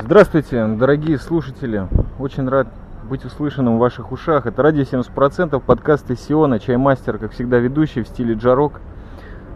Здравствуйте, 0.00 0.64
дорогие 0.64 1.18
слушатели. 1.18 1.86
Очень 2.18 2.48
рад 2.48 2.68
быть 3.10 3.24
услышанным 3.24 3.76
в 3.76 3.80
ваших 3.80 4.12
ушах. 4.12 4.46
Это 4.46 4.62
радио 4.62 4.82
70%, 4.82 5.60
подкаст 5.60 6.10
из 6.10 6.20
Сиона, 6.20 6.60
чаймастер, 6.60 7.18
как 7.18 7.32
всегда, 7.32 7.58
ведущий 7.58 8.02
в 8.02 8.06
стиле 8.06 8.34
джарок. 8.34 8.80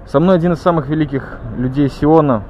Со 0.06 0.20
мной 0.20 0.36
один 0.36 0.52
из 0.52 0.58
самых 0.60 0.88
великих 0.88 1.38
людей 1.56 1.88
Сиона. 1.88 2.42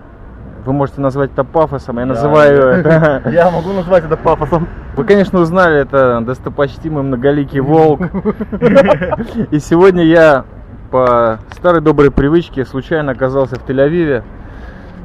Вы 0.65 0.73
можете 0.73 1.01
назвать 1.01 1.33
это 1.33 1.45
пафосом, 1.45 1.99
я 1.99 2.07
называю 2.07 2.63
это... 2.63 3.23
Я 3.31 3.51
могу 3.51 3.73
назвать 3.73 4.05
это 4.05 4.17
пафосом. 4.17 4.69
Вы, 4.97 5.05
конечно, 5.05 5.39
узнали, 5.39 5.79
это 5.79 6.23
достопочтимый 6.23 7.03
многоликий 7.03 7.61
волк. 7.61 8.01
И 9.51 9.59
сегодня 9.59 10.05
я 10.05 10.45
по 10.91 11.39
старой 11.53 11.83
доброй 11.83 12.11
привычке 12.11 12.65
случайно 12.65 13.13
оказался 13.13 13.57
в 13.57 13.69
Тель-Авиве 13.69 14.23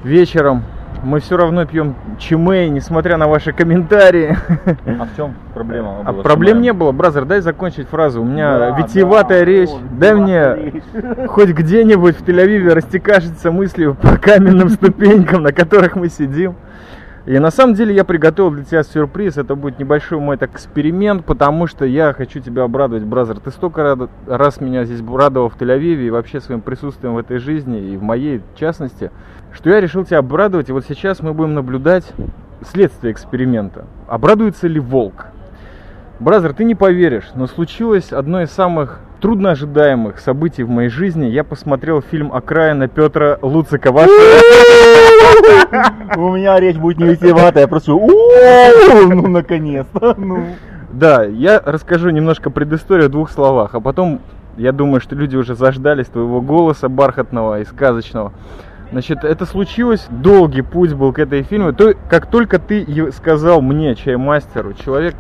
вечером. 0.04 0.64
Мы 1.04 1.20
все 1.20 1.38
равно 1.38 1.66
пьем 1.66 1.96
чимей, 2.20 2.70
несмотря 2.70 3.18
на 3.18 3.28
ваши 3.28 3.54
комментарии. 3.54 4.38
А 4.66 5.06
в 5.06 5.16
чем 5.16 5.36
проблема? 5.54 6.02
А 6.06 6.14
проблем 6.14 6.62
не 6.62 6.74
было, 6.74 6.92
бразер, 6.92 7.26
дай 7.26 7.42
закончить 7.42 7.88
фразу. 7.88 8.22
У 8.22 8.26
меня 8.26 8.58
Да, 8.58 8.80
витиеватая 8.80 9.40
да, 9.40 9.46
речь. 9.46 9.70
о, 9.70 9.80
дай 10.00 10.14
мне 10.16 10.56
речь. 10.56 10.84
хоть 11.30 11.50
где-нибудь 11.50 12.18
в 12.18 12.24
Тель-Авиве 12.24 12.74
растекашиться 12.74 13.52
мыслью 13.52 13.96
по 14.02 14.18
каменным 14.18 14.70
ступенькам, 14.70 15.44
на 15.44 15.52
которых 15.54 15.96
мы 15.96 16.10
сидим. 16.10 16.56
И 17.28 17.38
на 17.40 17.52
самом 17.52 17.76
деле 17.76 17.94
я 17.94 18.06
приготовил 18.06 18.52
для 18.52 18.64
тебя 18.64 18.84
сюрприз. 18.84 19.36
Это 19.36 19.56
будет 19.56 19.80
небольшой 19.80 20.18
мой 20.18 20.38
так 20.38 20.54
эксперимент, 20.54 21.26
потому 21.26 21.68
что 21.68 21.84
я 21.84 22.14
хочу 22.14 22.40
тебя 22.40 22.64
обрадовать, 22.64 23.04
бразер. 23.04 23.42
Ты 23.42 23.52
столько 23.52 23.84
рад- 23.84 24.10
раз 24.28 24.62
меня 24.62 24.86
здесь 24.86 25.02
радовал 25.06 25.50
в 25.50 25.58
Тель-Авиве 25.58 26.08
и 26.08 26.10
вообще 26.10 26.40
своим 26.40 26.62
присутствием 26.62 27.16
в 27.16 27.18
этой 27.18 27.40
жизни, 27.40 27.82
и 27.82 27.98
в 27.98 28.02
моей 28.02 28.40
в 28.40 28.58
частности, 28.58 29.12
что 29.52 29.70
я 29.70 29.82
решил 29.82 30.06
тебя 30.06 30.20
обрадовать. 30.20 30.70
И 30.70 30.72
вот 30.72 30.86
сейчас 30.88 31.22
мы 31.22 31.34
будем 31.34 31.54
наблюдать 31.54 32.06
следствие 32.62 33.12
эксперимента. 33.12 33.84
Обрадуется 34.08 34.70
ли 34.70 34.80
волк? 34.80 35.26
Бразер, 36.22 36.54
ты 36.54 36.64
не 36.64 36.76
поверишь, 36.76 37.28
но 37.36 37.48
случилось 37.48 38.14
одно 38.14 38.42
из 38.42 38.52
самых 38.52 39.02
трудно 39.20 39.52
ожидаемых 39.52 40.20
событий 40.20 40.64
в 40.64 40.70
моей 40.70 40.90
жизни. 40.90 41.26
Я 41.26 41.44
посмотрел 41.44 42.02
фильм 42.02 42.32
«Окраина» 42.34 42.88
Петра 42.88 43.38
Луцика. 43.42 43.90
У 46.16 46.32
меня 46.32 46.60
речь 46.60 46.78
будет 46.78 47.00
не 47.00 47.06
витиеватая, 47.06 47.64
я 47.64 47.68
просто 47.68 47.92
ну 47.92 49.28
наконец-то. 49.28 50.16
Ну. 50.18 50.46
Да, 50.92 51.24
я 51.24 51.62
расскажу 51.64 52.10
немножко 52.10 52.50
предысторию 52.50 53.10
в 53.10 53.12
двух 53.12 53.30
словах, 53.30 53.76
а 53.76 53.82
потом, 53.82 54.20
я 54.58 54.72
думаю, 54.72 55.02
что 55.02 55.16
люди 55.16 55.36
уже 55.36 55.54
заждались 55.56 56.08
твоего 56.08 56.42
голоса 56.42 56.90
бархатного 56.90 57.60
и 57.60 57.66
сказочного. 57.66 58.32
Значит, 58.92 59.26
это 59.26 59.46
случилось, 59.46 60.08
долгий 60.10 60.62
путь 60.62 60.94
был 60.94 61.12
к 61.12 61.20
этой 61.20 61.44
фильму. 61.44 61.74
То, 61.74 61.94
как 62.10 62.28
только 62.28 62.58
ты 62.58 63.12
сказал 63.12 63.62
мне, 63.62 63.96
чаймастеру, 63.96 64.74
человек, 64.74 65.16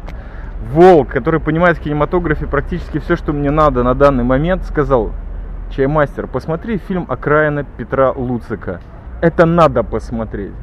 волк, 0.67 1.09
который 1.09 1.39
понимает 1.39 1.77
в 1.77 1.81
кинематографе 1.81 2.45
практически 2.45 2.99
все, 2.99 3.15
что 3.15 3.33
мне 3.33 3.51
надо 3.51 3.83
на 3.83 3.95
данный 3.95 4.23
момент, 4.23 4.63
сказал, 4.63 5.11
чаймастер, 5.71 6.27
посмотри 6.27 6.77
фильм 6.77 7.05
«Окраина» 7.09 7.63
Петра 7.63 8.11
Луцика. 8.11 8.79
Это 9.21 9.45
надо 9.45 9.83
посмотреть. 9.83 10.53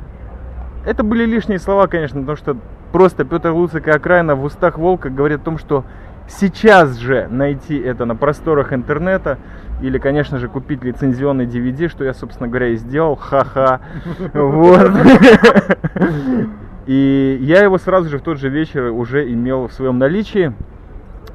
Это 0.86 1.02
были 1.02 1.24
лишние 1.24 1.58
слова, 1.58 1.86
конечно, 1.86 2.20
потому 2.20 2.36
что 2.36 2.56
просто 2.92 3.24
Петр 3.24 3.50
Луцик 3.50 3.88
и 3.88 3.90
Окраина 3.90 4.34
в 4.36 4.44
устах 4.44 4.78
Волка 4.78 5.10
говорят 5.10 5.40
о 5.40 5.44
том, 5.44 5.58
что 5.58 5.84
сейчас 6.28 6.96
же 6.96 7.26
найти 7.28 7.76
это 7.78 8.04
на 8.04 8.16
просторах 8.16 8.72
интернета 8.72 9.38
или, 9.82 9.98
конечно 9.98 10.38
же, 10.38 10.48
купить 10.48 10.84
лицензионный 10.84 11.46
DVD, 11.46 11.88
что 11.88 12.04
я, 12.04 12.14
собственно 12.14 12.48
говоря, 12.48 12.68
и 12.68 12.76
сделал, 12.76 13.16
ха-ха. 13.16 13.80
Вот. 14.34 14.90
И 16.86 17.38
я 17.40 17.62
его 17.62 17.78
сразу 17.78 18.08
же 18.08 18.18
в 18.18 18.22
тот 18.22 18.38
же 18.38 18.48
вечер 18.48 18.90
уже 18.90 19.30
имел 19.32 19.68
в 19.68 19.72
своем 19.72 19.98
наличии. 19.98 20.52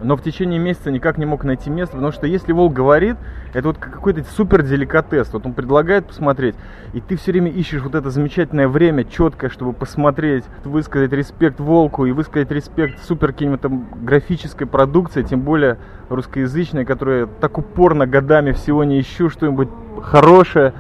Но 0.02 0.16
в 0.16 0.22
течение 0.22 0.59
месяца 0.59 0.92
никак 0.92 1.17
не 1.17 1.25
мог 1.25 1.44
найти 1.44 1.69
место, 1.69 1.95
потому 1.95 2.14
что 2.14 2.26
если 2.26 2.54
Волк 2.54 2.73
говорит, 2.73 3.17
это 3.54 3.67
вот 3.67 3.77
как 3.77 3.92
какой-то 3.92 4.23
супер 4.23 4.61
деликатес. 4.61 5.33
Вот 5.33 5.45
он 5.45 5.54
предлагает 5.54 6.05
посмотреть, 6.05 6.55
и 6.93 7.02
ты 7.02 7.17
все 7.17 7.32
время 7.32 7.52
ищешь 7.52 7.82
вот 7.82 7.95
это 7.95 8.09
замечательное 8.09 8.70
время 8.70 9.04
четкое, 9.04 9.49
чтобы 9.49 9.73
посмотреть, 9.73 10.45
высказать 10.64 11.11
респект 11.11 11.59
Волку 11.59 12.05
и 12.05 12.14
высказать 12.14 12.49
респект 12.52 13.04
супер 13.04 13.33
кинематографической 13.33 14.67
продукции, 14.67 15.23
тем 15.23 15.42
более 15.42 15.77
русскоязычной, 16.08 16.86
которую 16.86 17.20
я 17.21 17.27
так 17.42 17.58
упорно 17.58 18.08
годами 18.08 18.54
всего 18.54 18.86
не 18.86 19.02
ищу, 19.02 19.30
что-нибудь 19.30 19.67
хорошее. 20.02 20.73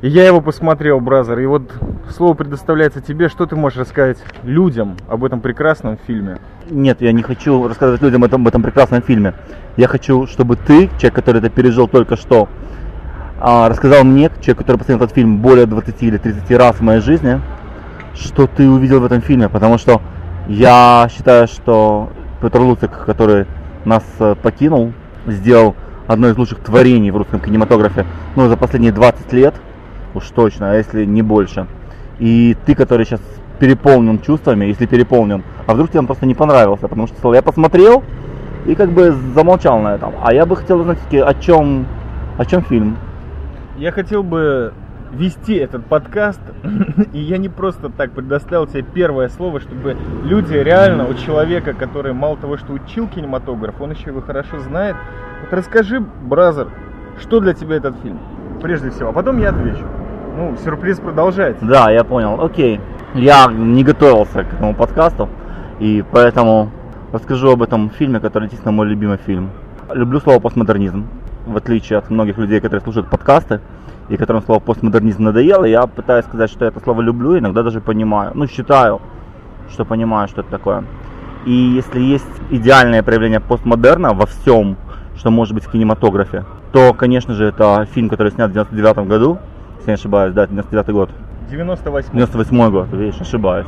Я 0.00 0.24
его 0.24 0.40
посмотрел, 0.40 1.00
бразер, 1.00 1.40
и 1.40 1.46
вот 1.46 1.72
слово 2.10 2.34
предоставляется 2.34 3.00
тебе, 3.00 3.28
что 3.28 3.46
ты 3.46 3.56
можешь 3.56 3.80
рассказать 3.80 4.18
людям 4.44 4.96
об 5.08 5.24
этом 5.24 5.40
прекрасном 5.40 5.98
фильме? 6.06 6.38
Нет, 6.70 7.00
я 7.00 7.10
не 7.10 7.22
хочу 7.22 7.66
рассказывать 7.66 8.00
людям 8.00 8.22
об 8.22 8.28
этом, 8.28 8.42
об 8.42 8.48
этом 8.48 8.62
прекрасном 8.62 9.02
фильме. 9.02 9.34
Я 9.76 9.88
хочу, 9.88 10.28
чтобы 10.28 10.54
ты, 10.54 10.86
человек, 10.98 11.14
который 11.14 11.38
это 11.38 11.50
пережил 11.50 11.88
только 11.88 12.14
что, 12.14 12.48
а, 13.40 13.68
рассказал 13.68 14.04
мне, 14.04 14.30
человек, 14.40 14.58
который 14.58 14.76
посмотрел 14.76 14.98
этот 14.98 15.14
фильм 15.16 15.38
более 15.38 15.66
20 15.66 16.02
или 16.04 16.16
30 16.16 16.48
раз 16.52 16.76
в 16.76 16.82
моей 16.82 17.00
жизни, 17.00 17.40
что 18.14 18.46
ты 18.46 18.68
увидел 18.68 19.00
в 19.00 19.04
этом 19.04 19.20
фильме. 19.20 19.48
Потому 19.48 19.78
что 19.78 20.00
я 20.46 21.08
считаю, 21.10 21.48
что 21.48 22.10
Петр 22.40 22.60
Луцик, 22.60 23.04
который 23.04 23.46
нас 23.84 24.04
э, 24.20 24.36
покинул, 24.40 24.92
сделал 25.26 25.74
одно 26.06 26.28
из 26.28 26.36
лучших 26.36 26.60
творений 26.60 27.10
в 27.10 27.16
русском 27.16 27.40
кинематографе 27.40 28.06
ну, 28.36 28.48
за 28.48 28.56
последние 28.56 28.92
20 28.92 29.32
лет, 29.32 29.54
уж 30.18 30.28
точно, 30.28 30.72
а 30.72 30.74
если 30.74 31.04
не 31.04 31.22
больше. 31.22 31.66
И 32.18 32.56
ты, 32.66 32.74
который 32.74 33.06
сейчас 33.06 33.20
переполнен 33.58 34.20
чувствами, 34.20 34.66
если 34.66 34.86
переполнен, 34.86 35.42
а 35.66 35.74
вдруг 35.74 35.90
тебе 35.90 36.00
он 36.00 36.06
просто 36.06 36.26
не 36.26 36.34
понравился, 36.34 36.88
потому 36.88 37.06
что 37.06 37.34
я 37.34 37.42
посмотрел 37.42 38.04
и 38.66 38.74
как 38.74 38.90
бы 38.90 39.12
замолчал 39.34 39.80
на 39.80 39.94
этом. 39.94 40.12
А 40.22 40.32
я 40.32 40.46
бы 40.46 40.56
хотел 40.56 40.80
узнать, 40.80 40.98
о 41.12 41.34
чем, 41.34 41.86
о 42.36 42.44
чем 42.44 42.62
фильм. 42.62 42.96
Я 43.76 43.92
хотел 43.92 44.22
бы 44.22 44.72
вести 45.12 45.54
этот 45.54 45.86
подкаст, 45.86 46.40
и 47.12 47.18
я 47.18 47.38
не 47.38 47.48
просто 47.48 47.88
так 47.88 48.12
предоставил 48.12 48.66
тебе 48.66 48.82
первое 48.82 49.28
слово, 49.28 49.60
чтобы 49.60 49.96
люди 50.24 50.54
реально 50.54 51.08
у 51.08 51.14
человека, 51.14 51.72
который 51.72 52.12
мало 52.12 52.36
того, 52.36 52.56
что 52.56 52.72
учил 52.72 53.08
кинематограф, 53.08 53.80
он 53.80 53.92
еще 53.92 54.10
его 54.10 54.20
хорошо 54.20 54.60
знает. 54.60 54.96
Вот 55.40 55.52
расскажи, 55.52 56.00
бразер, 56.00 56.68
что 57.20 57.40
для 57.40 57.54
тебя 57.54 57.76
этот 57.76 57.96
фильм, 58.02 58.18
прежде 58.62 58.90
всего, 58.90 59.10
а 59.10 59.12
потом 59.12 59.38
я 59.38 59.50
отвечу. 59.50 59.86
Ну, 60.38 60.56
сюрприз 60.56 61.00
продолжается. 61.00 61.64
Да, 61.64 61.90
я 61.90 62.04
понял, 62.04 62.40
окей. 62.40 62.80
Я 63.14 63.48
не 63.50 63.82
готовился 63.82 64.44
к 64.44 64.52
этому 64.52 64.72
подкасту, 64.72 65.28
и 65.80 66.04
поэтому 66.12 66.70
расскажу 67.12 67.50
об 67.50 67.62
этом 67.64 67.90
фильме, 67.90 68.20
который 68.20 68.44
действительно 68.44 68.70
мой 68.70 68.86
любимый 68.86 69.16
фильм. 69.16 69.50
Люблю 69.92 70.20
слово 70.20 70.38
постмодернизм, 70.38 71.08
в 71.44 71.56
отличие 71.56 71.98
от 71.98 72.08
многих 72.10 72.38
людей, 72.38 72.60
которые 72.60 72.82
слушают 72.82 73.10
подкасты, 73.10 73.60
и 74.08 74.16
которым 74.16 74.42
слово 74.42 74.60
постмодернизм 74.60 75.24
надоело, 75.24 75.64
я 75.64 75.84
пытаюсь 75.88 76.26
сказать, 76.26 76.50
что 76.50 76.66
я 76.66 76.70
это 76.70 76.78
слово 76.78 77.00
люблю, 77.00 77.36
иногда 77.36 77.64
даже 77.64 77.80
понимаю, 77.80 78.30
ну 78.34 78.46
считаю, 78.46 79.00
что 79.72 79.84
понимаю, 79.84 80.28
что 80.28 80.42
это 80.42 80.50
такое. 80.50 80.84
И 81.46 81.50
если 81.50 81.98
есть 81.98 82.30
идеальное 82.50 83.02
проявление 83.02 83.40
постмодерна 83.40 84.14
во 84.14 84.26
всем, 84.26 84.76
что 85.16 85.32
может 85.32 85.54
быть 85.54 85.64
в 85.64 85.70
кинематографе, 85.72 86.44
то, 86.70 86.94
конечно 86.94 87.34
же, 87.34 87.46
это 87.46 87.88
фильм, 87.92 88.08
который 88.08 88.30
снят 88.30 88.50
в 88.50 88.52
99 88.52 89.08
году, 89.08 89.38
если 89.88 89.90
я 89.90 89.94
не 89.94 89.94
ошибаюсь, 89.94 90.34
да, 90.34 90.46
99 90.46 90.88
год. 90.90 91.10
98 91.50 92.10
98 92.12 92.70
год, 92.70 92.88
видишь, 92.92 93.20
ошибаюсь. 93.20 93.66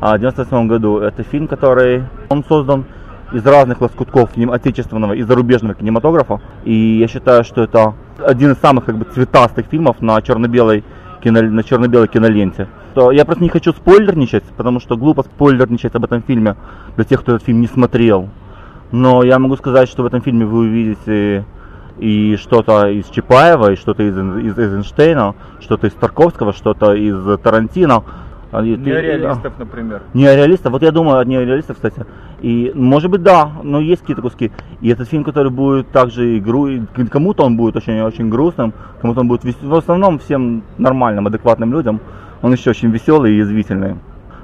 А 0.00 0.16
в 0.16 0.18
98 0.18 0.68
году 0.68 0.98
это 0.98 1.22
фильм, 1.22 1.48
который 1.48 2.04
он 2.28 2.44
создан 2.44 2.84
из 3.32 3.44
разных 3.46 3.80
лоскутков 3.80 4.30
отечественного 4.36 5.14
и 5.14 5.22
зарубежного 5.22 5.74
кинематографа. 5.74 6.40
И 6.64 6.98
я 6.98 7.08
считаю, 7.08 7.44
что 7.44 7.62
это 7.62 7.94
один 8.18 8.52
из 8.52 8.58
самых 8.58 8.84
как 8.84 8.96
бы 8.96 9.06
цветастых 9.06 9.66
фильмов 9.66 10.00
на 10.00 10.20
черно-белой 10.20 10.84
кино, 11.22 11.42
на 11.42 11.62
черно-белой 11.62 12.08
киноленте. 12.08 12.68
То 12.94 13.10
я 13.10 13.24
просто 13.24 13.42
не 13.42 13.48
хочу 13.48 13.72
спойлерничать, 13.72 14.44
потому 14.56 14.78
что 14.78 14.96
глупо 14.96 15.22
спойлерничать 15.22 15.94
об 15.94 16.04
этом 16.04 16.22
фильме 16.22 16.56
для 16.96 17.04
тех, 17.04 17.20
кто 17.20 17.34
этот 17.34 17.46
фильм 17.46 17.60
не 17.60 17.66
смотрел. 17.66 18.28
Но 18.92 19.24
я 19.24 19.38
могу 19.38 19.56
сказать, 19.56 19.88
что 19.88 20.02
в 20.02 20.06
этом 20.06 20.20
фильме 20.20 20.44
вы 20.44 20.58
увидите 20.58 21.44
и 21.98 22.36
что-то 22.36 22.88
из 22.88 23.06
Чапаева, 23.08 23.72
и 23.72 23.76
что-то 23.76 24.02
из, 24.02 24.16
из 24.16 24.58
Эйзенштейна, 24.58 25.34
что-то 25.60 25.86
из 25.86 25.92
Тарковского, 25.92 26.52
что-то 26.52 26.94
из 26.94 27.38
Тарантино. 27.40 28.02
И 28.62 28.76
ты- 28.76 28.82
неореалистов, 28.82 29.58
например. 29.58 30.02
Неореалистов. 30.14 30.70
Вот 30.72 30.82
я 30.82 30.92
думаю 30.92 31.18
о 31.18 31.24
неореалистах, 31.24 31.76
кстати. 31.76 32.06
И 32.40 32.70
может 32.74 33.10
быть 33.10 33.22
да, 33.22 33.50
но 33.64 33.80
есть 33.80 34.02
какие-то 34.02 34.22
куски. 34.22 34.52
И 34.80 34.88
этот 34.88 35.08
фильм, 35.08 35.24
который 35.24 35.50
будет 35.50 35.88
также 35.90 36.38
игру, 36.38 36.68
кому-то 37.10 37.44
он 37.44 37.56
будет 37.56 37.74
очень 37.76 38.00
очень 38.02 38.28
грустным, 38.28 38.72
кому-то 39.00 39.20
он 39.20 39.28
будет 39.28 39.44
вес- 39.44 39.60
в 39.60 39.74
основном 39.74 40.18
всем 40.20 40.62
нормальным, 40.78 41.26
адекватным 41.26 41.72
людям. 41.72 42.00
Он 42.42 42.52
еще 42.52 42.70
очень 42.70 42.90
веселый 42.90 43.32
и 43.32 43.38
язвительный. 43.38 43.96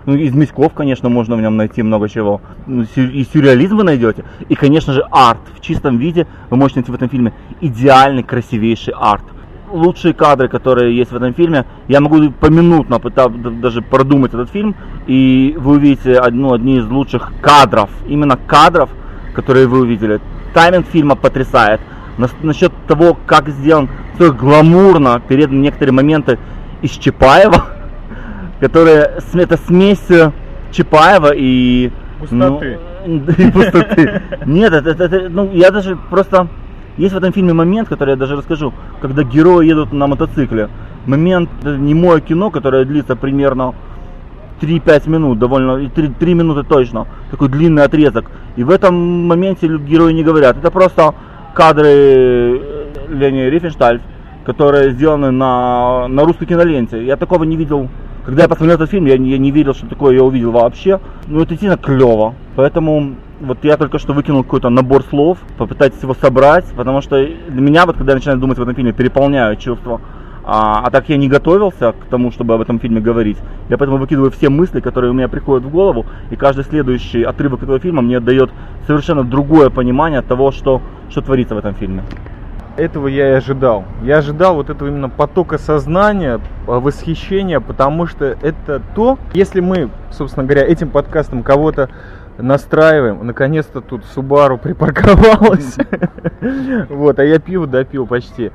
Ну, 0.07 0.15
из 0.15 0.35
мисков, 0.35 0.73
конечно, 0.73 1.09
можно 1.09 1.37
в 1.37 1.41
нем 1.41 1.57
найти 1.57 1.83
много 1.83 2.09
чего. 2.09 2.41
Ну, 2.67 2.85
И 2.97 3.27
сюрреализм 3.33 3.77
вы 3.77 3.85
найдете. 3.85 4.25
И, 4.49 4.55
конечно 4.55 4.93
же, 4.93 5.03
арт 5.11 5.41
в 5.57 5.61
чистом 5.61 5.99
виде 5.99 6.27
вы 6.49 6.57
можете 6.57 6.81
найти 6.81 6.91
в 6.93 6.95
этом 6.95 7.09
фильме. 7.09 7.33
Идеальный, 7.61 8.23
красивейший 8.23 8.95
арт. 8.99 9.25
лучшие 9.73 10.15
кадры, 10.15 10.49
которые 10.49 10.97
есть 10.97 11.13
в 11.13 11.17
этом 11.17 11.33
фильме. 11.35 11.65
Я 11.87 12.01
могу 12.01 12.31
поминутно 12.33 12.99
пытаться 12.99 13.39
даже 13.39 13.83
продумать 13.83 14.35
этот 14.35 14.51
фильм, 14.51 14.75
и 15.07 15.55
вы 15.57 15.77
увидите 15.77 16.15
одну, 16.15 16.53
одни 16.53 16.79
из 16.79 16.87
лучших 16.87 17.33
кадров, 17.41 17.89
именно 18.09 18.37
кадров, 18.37 18.91
которые 19.33 19.69
вы 19.69 19.81
увидели. 19.81 20.21
Тайминг 20.55 20.87
фильма 20.87 21.15
потрясает. 21.15 21.81
Насчет 22.43 22.73
того, 22.89 23.17
как 23.27 23.49
сделан, 23.49 23.89
что 24.17 24.33
гламурно 24.33 25.23
перед 25.27 25.53
некоторые 25.53 25.95
моменты 25.95 26.39
из 26.83 26.91
Чапаева, 26.91 27.65
которые 28.61 29.11
это 29.35 29.57
смесь 29.67 30.07
Чапаева 30.73 31.33
и 31.35 31.91
пустоты. 32.21 32.79
Ну, 33.07 33.17
и 33.39 33.51
пустоты. 33.51 34.23
Нет, 34.47 34.73
это, 34.73 34.91
это, 34.91 35.05
это, 35.05 35.29
ну, 35.29 35.51
я 35.53 35.71
даже 35.71 35.97
просто 35.97 36.49
есть 36.97 37.15
в 37.15 37.17
этом 37.17 37.33
фильме 37.33 37.53
момент, 37.53 37.89
который 37.89 38.11
я 38.11 38.17
даже 38.17 38.37
расскажу, 38.37 38.73
когда 39.01 39.23
герои 39.23 39.67
едут 39.67 39.93
на 39.93 40.07
мотоцикле. 40.07 40.69
Момент, 41.07 41.49
это 41.61 41.77
не 41.77 41.95
мое 41.95 42.21
кино, 42.21 42.51
которое 42.51 42.85
длится 42.85 43.17
примерно 43.17 43.75
3-5 44.61 45.09
минут, 45.09 45.39
довольно, 45.39 45.89
3, 45.89 46.09
3 46.09 46.35
минуты 46.35 46.63
точно, 46.63 47.07
такой 47.31 47.49
длинный 47.49 47.85
отрезок. 47.85 48.27
И 48.57 48.65
в 48.65 48.71
этом 48.71 49.27
моменте 49.27 49.67
герои 49.67 50.13
не 50.13 50.23
говорят. 50.23 50.59
Это 50.59 50.71
просто 50.71 51.15
кадры 51.55 51.89
э, 51.89 52.87
Лени 53.09 53.49
Рифеншталь, 53.49 54.01
которые 54.45 54.91
сделаны 54.91 55.31
на, 55.31 56.07
на 56.09 56.25
русской 56.25 56.47
киноленте. 56.47 57.05
Я 57.05 57.17
такого 57.17 57.45
не 57.45 57.57
видел 57.57 57.89
когда 58.25 58.43
я 58.43 58.49
посмотрел 58.49 58.77
этот 58.77 58.91
фильм, 58.91 59.07
я, 59.07 59.15
я 59.15 59.39
не 59.39 59.51
верил, 59.51 59.75
что 59.75 59.87
такое 59.87 60.15
я 60.15 60.23
увидел 60.23 60.53
вообще. 60.53 61.01
Ну, 61.27 61.41
это 61.41 61.51
действительно 61.51 61.79
клево. 61.79 62.35
Поэтому 62.57 63.15
вот 63.41 63.65
я 63.65 63.77
только 63.77 63.99
что 63.99 64.13
выкинул 64.13 64.45
какой-то 64.45 64.69
набор 64.69 65.03
слов, 65.05 65.39
попытайтесь 65.57 66.03
его 66.03 66.15
собрать, 66.15 66.67
потому 66.77 67.01
что 67.01 67.17
для 67.17 67.61
меня, 67.61 67.87
вот 67.87 67.97
когда 67.97 68.13
я 68.13 68.17
начинаю 68.17 68.39
думать 68.39 68.59
в 68.59 68.63
этом 68.63 68.75
фильме, 68.75 68.93
переполняют 68.93 69.61
чувства. 69.61 70.01
А, 70.43 70.83
а 70.85 70.91
так 70.91 71.09
я 71.09 71.17
не 71.17 71.29
готовился 71.29 71.93
к 71.93 72.07
тому, 72.11 72.31
чтобы 72.31 72.55
об 72.55 72.61
этом 72.61 72.81
фильме 72.81 73.01
говорить. 73.01 73.39
Я 73.69 73.79
поэтому 73.79 73.99
выкидываю 73.99 74.31
все 74.31 74.49
мысли, 74.49 74.81
которые 74.81 75.11
у 75.11 75.15
меня 75.15 75.29
приходят 75.29 75.65
в 75.65 75.71
голову, 75.71 76.07
и 76.31 76.37
каждый 76.37 76.65
следующий 76.65 77.23
отрывок 77.23 77.63
этого 77.63 77.79
фильма 77.79 78.03
мне 78.03 78.21
дает 78.21 78.51
совершенно 78.87 79.23
другое 79.23 79.71
понимание 79.71 80.23
того, 80.23 80.51
что, 80.51 80.81
что 81.11 81.21
творится 81.21 81.55
в 81.55 81.59
этом 81.59 81.75
фильме 81.75 82.05
этого 82.77 83.09
я 83.09 83.31
и 83.31 83.33
ожидал. 83.33 83.85
Я 84.03 84.19
ожидал 84.19 84.55
вот 84.55 84.71
этого 84.71 84.89
именно 84.89 85.09
потока 85.09 85.59
сознания, 85.59 86.41
а, 86.67 86.81
восхищения, 86.81 87.61
потому 87.61 88.07
что 88.07 88.37
это 88.43 88.83
то, 88.95 89.19
если 89.35 89.61
мы, 89.61 89.91
собственно 90.11 90.45
говоря, 90.45 90.65
этим 90.65 90.91
подкастом 90.91 91.43
кого-то 91.43 91.91
настраиваем, 92.39 93.27
наконец-то 93.27 93.81
тут 93.81 94.05
Субару 94.07 94.59
припарковалась, 94.59 95.77
вот, 96.89 97.19
а 97.19 97.25
я 97.25 97.39
пиво 97.39 97.67
допил 97.67 98.07
почти. 98.07 98.51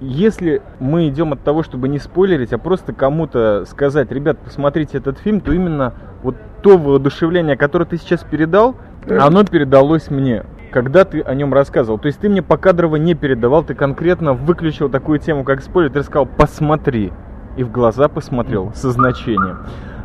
Если 0.00 0.62
мы 0.78 1.08
идем 1.08 1.32
от 1.32 1.42
того, 1.42 1.62
чтобы 1.62 1.88
не 1.88 1.98
спойлерить, 1.98 2.52
а 2.52 2.58
просто 2.58 2.92
кому-то 2.92 3.64
сказать, 3.68 4.12
ребят, 4.12 4.38
посмотрите 4.38 4.98
этот 4.98 5.18
фильм, 5.18 5.40
то 5.40 5.52
именно 5.52 5.94
вот 6.22 6.36
то 6.62 6.78
воодушевление, 6.78 7.56
которое 7.56 7.84
ты 7.84 7.96
сейчас 7.96 8.22
передал, 8.22 8.76
оно 9.08 9.44
передалось 9.44 10.10
мне 10.10 10.44
когда 10.70 11.04
ты 11.04 11.20
о 11.20 11.34
нем 11.34 11.52
рассказывал. 11.52 11.98
То 11.98 12.06
есть 12.06 12.20
ты 12.20 12.28
мне 12.28 12.42
покадрово 12.42 12.96
не 12.96 13.14
передавал, 13.14 13.64
ты 13.64 13.74
конкретно 13.74 14.34
выключил 14.34 14.88
такую 14.88 15.18
тему, 15.18 15.44
как 15.44 15.62
спойлер, 15.62 15.90
ты 15.90 16.02
сказал 16.02 16.26
«посмотри». 16.26 17.12
И 17.56 17.64
в 17.64 17.72
глаза 17.72 18.08
посмотрел 18.08 18.72
со 18.74 18.90
значением. 18.90 19.58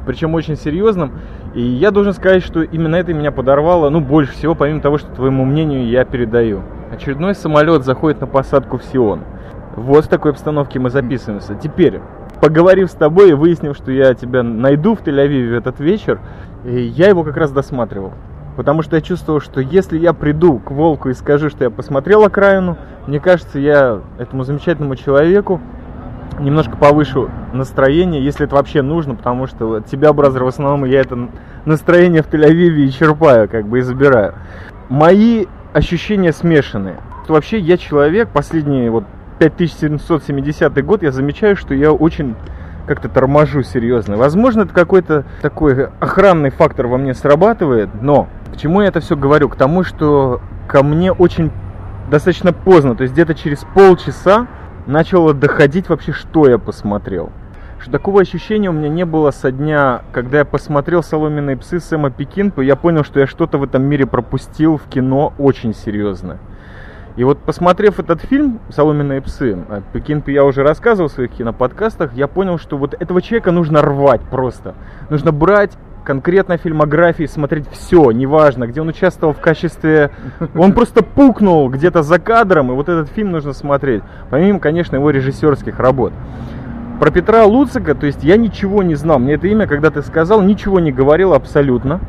Причем 0.06 0.34
очень 0.34 0.56
серьезным. 0.58 1.12
И 1.54 1.62
я 1.62 1.92
должен 1.92 2.14
сказать, 2.14 2.44
что 2.44 2.64
именно 2.64 2.96
это 2.96 3.14
меня 3.14 3.32
подорвало, 3.32 3.90
ну, 3.90 4.02
больше 4.02 4.34
всего, 4.34 4.56
помимо 4.56 4.82
того, 4.82 4.98
что 4.98 5.14
твоему 5.14 5.46
мнению 5.46 5.88
я 5.88 6.04
передаю. 6.04 6.62
Очередной 6.92 7.36
самолет 7.36 7.84
заходит 7.84 8.20
на 8.20 8.28
посадку 8.28 8.78
в 8.78 8.84
Сион. 8.84 9.22
Вот 9.76 10.06
в 10.06 10.08
такой 10.08 10.32
обстановке 10.32 10.80
мы 10.80 10.90
записываемся. 10.90 11.56
Теперь, 11.56 12.02
поговорив 12.42 12.90
с 12.90 12.94
тобой 12.94 13.30
и 13.30 13.34
выяснив, 13.34 13.76
что 13.76 13.92
я 13.92 14.14
тебя 14.14 14.44
найду 14.44 14.96
в 14.96 15.02
Тель-Авиве 15.02 15.58
этот 15.58 15.80
вечер, 15.80 16.20
я 16.66 17.08
его 17.08 17.24
как 17.24 17.38
раз 17.38 17.52
досматривал. 17.52 18.14
Потому 18.56 18.84
что 18.84 18.96
я 18.96 19.02
чувствовал, 19.02 19.40
что 19.40 19.60
если 19.60 19.98
я 19.98 20.14
приду 20.14 20.60
к 20.60 20.72
Волку 20.72 21.10
и 21.10 21.14
скажу, 21.14 21.50
что 21.50 21.64
я 21.64 21.70
посмотрел 21.70 22.24
окраину, 22.24 22.78
мне 23.08 23.20
кажется, 23.20 23.60
я 23.60 24.02
этому 24.20 24.44
замечательному 24.44 24.96
человеку 24.96 25.60
немножко 26.40 26.76
повышу 26.78 27.30
настроение, 27.52 28.24
если 28.24 28.46
это 28.46 28.56
вообще 28.56 28.82
нужно, 28.82 29.16
потому 29.16 29.48
что 29.48 29.76
от 29.76 29.86
тебя, 29.86 30.14
бразер, 30.14 30.44
в 30.44 30.48
основном 30.48 30.86
я 30.86 31.02
это 31.02 31.30
настроение 31.66 32.22
в 32.22 32.32
Тель-Авиве 32.32 32.86
и 32.86 32.92
черпаю, 32.92 33.50
как 33.50 33.68
бы 33.68 33.80
и 33.80 33.82
забираю. 33.82 34.34
Мои 34.90 35.46
ощущения 35.74 36.32
смешанные. 36.32 36.98
Вообще 37.28 37.60
я 37.60 37.78
человек, 37.78 38.30
последние 38.30 38.90
вот 38.90 39.06
5770 39.40 40.86
год, 40.86 41.04
я 41.04 41.12
замечаю, 41.12 41.56
что 41.56 41.74
я 41.74 41.92
очень 41.92 42.36
как-то 42.86 43.10
торможу 43.10 43.64
серьезно. 43.64 44.18
Возможно, 44.18 44.62
это 44.62 44.74
какой-то 44.74 45.24
такой 45.42 45.88
охранный 46.00 46.50
фактор 46.50 46.88
во 46.88 46.98
мне 46.98 47.14
срабатывает, 47.14 47.90
но 48.02 48.28
к 48.54 48.58
чему 48.58 48.82
я 48.82 48.88
это 48.88 49.00
все 49.00 49.18
говорю? 49.18 49.50
К 49.50 49.56
тому, 49.56 49.84
что 49.84 50.40
ко 50.68 50.84
мне 50.84 51.12
очень 51.12 51.52
достаточно 52.10 52.54
поздно, 52.54 52.96
то 52.96 53.04
есть 53.04 53.14
где-то 53.14 53.34
через 53.34 53.66
полчаса 53.74 54.48
начало 54.86 55.34
доходить 55.34 55.90
вообще, 55.90 56.12
что 56.12 56.48
я 56.48 56.60
посмотрел. 56.60 57.32
Что 57.80 57.92
такого 57.92 58.22
ощущения 58.22 58.70
у 58.70 58.74
меня 58.74 58.90
не 58.90 59.06
было 59.06 59.32
со 59.32 59.52
дня, 59.52 60.04
когда 60.14 60.40
я 60.40 60.46
посмотрел 60.46 61.04
«Соломенные 61.04 61.58
псы» 61.58 61.80
Сэма 61.80 62.12
Пекинпа, 62.12 62.62
я 62.62 62.76
понял, 62.76 63.04
что 63.04 63.20
я 63.20 63.28
что-то 63.28 63.58
в 63.58 63.64
этом 63.64 63.84
мире 63.84 64.06
пропустил 64.06 64.78
в 64.78 64.84
кино 64.84 65.34
очень 65.38 65.74
серьезно. 65.74 66.38
И 67.16 67.24
вот 67.24 67.40
посмотрев 67.40 68.00
этот 68.00 68.22
фильм 68.22 68.60
«Соломенные 68.70 69.22
псы», 69.22 69.58
о 69.70 69.82
Пекинпе 69.92 70.34
я 70.34 70.46
уже 70.46 70.64
рассказывал 70.64 71.10
в 71.10 71.12
своих 71.12 71.32
киноподкастах, 71.32 72.14
я 72.14 72.28
понял, 72.28 72.58
что 72.58 72.78
вот 72.78 72.94
этого 72.94 73.22
человека 73.22 73.52
нужно 73.52 73.82
рвать 73.82 74.22
просто. 74.22 74.76
Нужно 75.10 75.32
брать 75.32 75.78
конкретно 76.04 76.58
фильмографии 76.58 77.26
смотреть 77.26 77.66
все, 77.72 78.12
неважно, 78.12 78.68
где 78.68 78.82
он 78.82 78.90
участвовал 78.90 79.34
в 79.34 79.40
качестве... 79.40 80.12
Он 80.56 80.74
просто 80.76 81.04
пукнул 81.04 81.70
где-то 81.70 82.04
за 82.04 82.20
кадром, 82.20 82.72
и 82.72 82.76
вот 82.76 82.90
этот 82.90 83.10
фильм 83.10 83.32
нужно 83.32 83.54
смотреть. 83.54 84.04
Помимо, 84.30 84.60
конечно, 84.60 84.96
его 84.96 85.10
режиссерских 85.10 85.80
работ. 85.80 86.14
Про 87.00 87.12
Петра 87.12 87.46
Луцика, 87.46 87.96
то 87.96 88.06
есть 88.06 88.24
я 88.24 88.38
ничего 88.38 88.84
не 88.84 88.96
знал. 88.96 89.20
Мне 89.20 89.34
это 89.34 89.48
имя, 89.48 89.68
когда 89.68 89.90
ты 89.90 90.02
сказал, 90.02 90.42
ничего 90.42 90.80
не 90.80 90.92
говорил 90.92 91.34
абсолютно. 91.34 92.00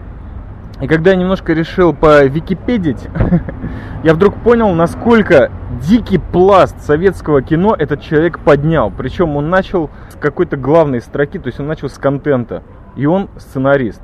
И 0.81 0.89
когда 0.89 1.13
я 1.13 1.17
немножко 1.17 1.53
решил 1.53 1.95
по 1.95 2.25
Википедить, 2.25 3.09
я 4.03 4.13
вдруг 4.13 4.35
понял, 4.35 4.73
насколько 4.75 5.51
дикий 5.81 6.19
пласт 6.19 6.81
советского 6.81 7.43
кино 7.43 7.75
этот 7.79 8.03
человек 8.03 8.41
поднял. 8.41 8.91
Причем 8.91 9.37
он 9.37 9.51
начал 9.51 9.89
с 10.11 10.17
какой-то 10.17 10.57
главной 10.57 11.01
строки, 11.01 11.39
то 11.39 11.47
есть 11.47 11.61
он 11.61 11.69
начал 11.69 11.89
с 11.89 11.97
контента 11.97 12.63
и 12.97 13.07
он 13.07 13.29
сценарист. 13.37 14.03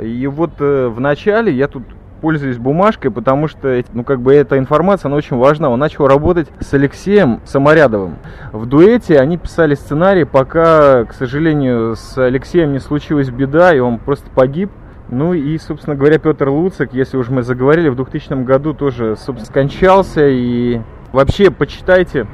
И 0.00 0.26
вот 0.26 0.52
э, 0.60 0.88
в 0.88 1.00
начале 1.00 1.52
я 1.52 1.68
тут 1.68 1.84
пользуюсь 2.22 2.56
бумажкой, 2.56 3.10
потому 3.10 3.48
что, 3.48 3.82
ну, 3.92 4.04
как 4.04 4.20
бы 4.20 4.32
эта 4.32 4.56
информация, 4.56 5.08
она 5.08 5.16
очень 5.16 5.36
важна. 5.36 5.68
Он 5.68 5.78
начал 5.78 6.06
работать 6.06 6.48
с 6.60 6.72
Алексеем 6.72 7.40
Саморядовым. 7.44 8.16
В 8.52 8.64
дуэте 8.66 9.18
они 9.18 9.36
писали 9.36 9.74
сценарий, 9.74 10.24
пока, 10.24 11.04
к 11.04 11.12
сожалению, 11.14 11.96
с 11.96 12.16
Алексеем 12.16 12.72
не 12.72 12.78
случилась 12.78 13.28
беда, 13.28 13.74
и 13.74 13.80
он 13.80 13.98
просто 13.98 14.30
погиб. 14.30 14.70
Ну 15.10 15.34
и, 15.34 15.58
собственно 15.58 15.96
говоря, 15.96 16.18
Петр 16.18 16.48
Луцик, 16.48 16.94
если 16.94 17.16
уж 17.16 17.28
мы 17.28 17.42
заговорили, 17.42 17.88
в 17.88 17.96
2000 17.96 18.44
году 18.44 18.72
тоже, 18.72 19.16
собственно, 19.16 19.44
скончался. 19.44 20.26
И 20.28 20.80
вообще, 21.12 21.50
почитайте 21.50 22.28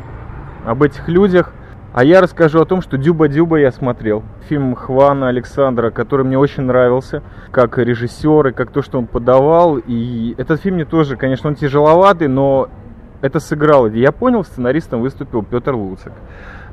об 0.66 0.82
этих 0.82 1.08
людях. 1.08 1.54
А 1.98 2.04
я 2.04 2.20
расскажу 2.20 2.60
о 2.60 2.64
том, 2.64 2.80
что 2.80 2.96
Дюба-Дюба 2.96 3.58
я 3.58 3.72
смотрел. 3.72 4.22
Фильм 4.48 4.76
Хвана 4.76 5.30
Александра, 5.30 5.90
который 5.90 6.24
мне 6.24 6.38
очень 6.38 6.62
нравился, 6.62 7.24
как 7.50 7.76
режиссер 7.76 8.46
и 8.46 8.52
как 8.52 8.70
то, 8.70 8.82
что 8.82 8.98
он 8.98 9.08
подавал. 9.08 9.78
И 9.78 10.32
этот 10.38 10.60
фильм 10.60 10.76
мне 10.76 10.84
тоже, 10.84 11.16
конечно, 11.16 11.50
он 11.50 11.56
тяжеловатый, 11.56 12.28
но 12.28 12.68
это 13.20 13.40
сыграло. 13.40 13.88
Я 13.88 14.12
понял, 14.12 14.44
сценаристом 14.44 15.00
выступил 15.00 15.42
Петр 15.42 15.74
Луцик. 15.74 16.12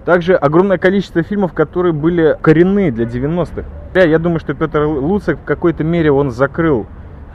Также 0.05 0.35
огромное 0.35 0.77
количество 0.77 1.23
фильмов, 1.23 1.53
которые 1.53 1.91
были 1.91 2.37
коренные 2.39 2.91
для 2.91 3.05
90-х. 3.05 3.63
Я 3.99 4.19
думаю, 4.19 4.39
что 4.39 4.53
Петр 4.53 4.83
Луцик 4.83 5.39
в 5.39 5.43
какой-то 5.43 5.83
мере 5.83 6.11
он 6.11 6.29
закрыл 6.29 6.85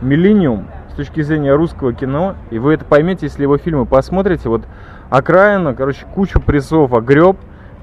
миллениум 0.01 0.69
с 0.93 0.95
точки 0.95 1.23
зрения 1.23 1.55
русского 1.55 1.93
кино. 1.93 2.37
И 2.53 2.61
вы 2.61 2.75
это 2.75 2.85
поймете, 2.85 3.27
если 3.27 3.43
его 3.43 3.59
фильмы 3.59 3.85
посмотрите. 3.85 4.49
Вот 4.49 4.63
«Окраина», 5.09 5.75
короче, 5.75 6.07
кучу 6.15 6.41
призов 6.41 6.93
огреб. 6.93 7.37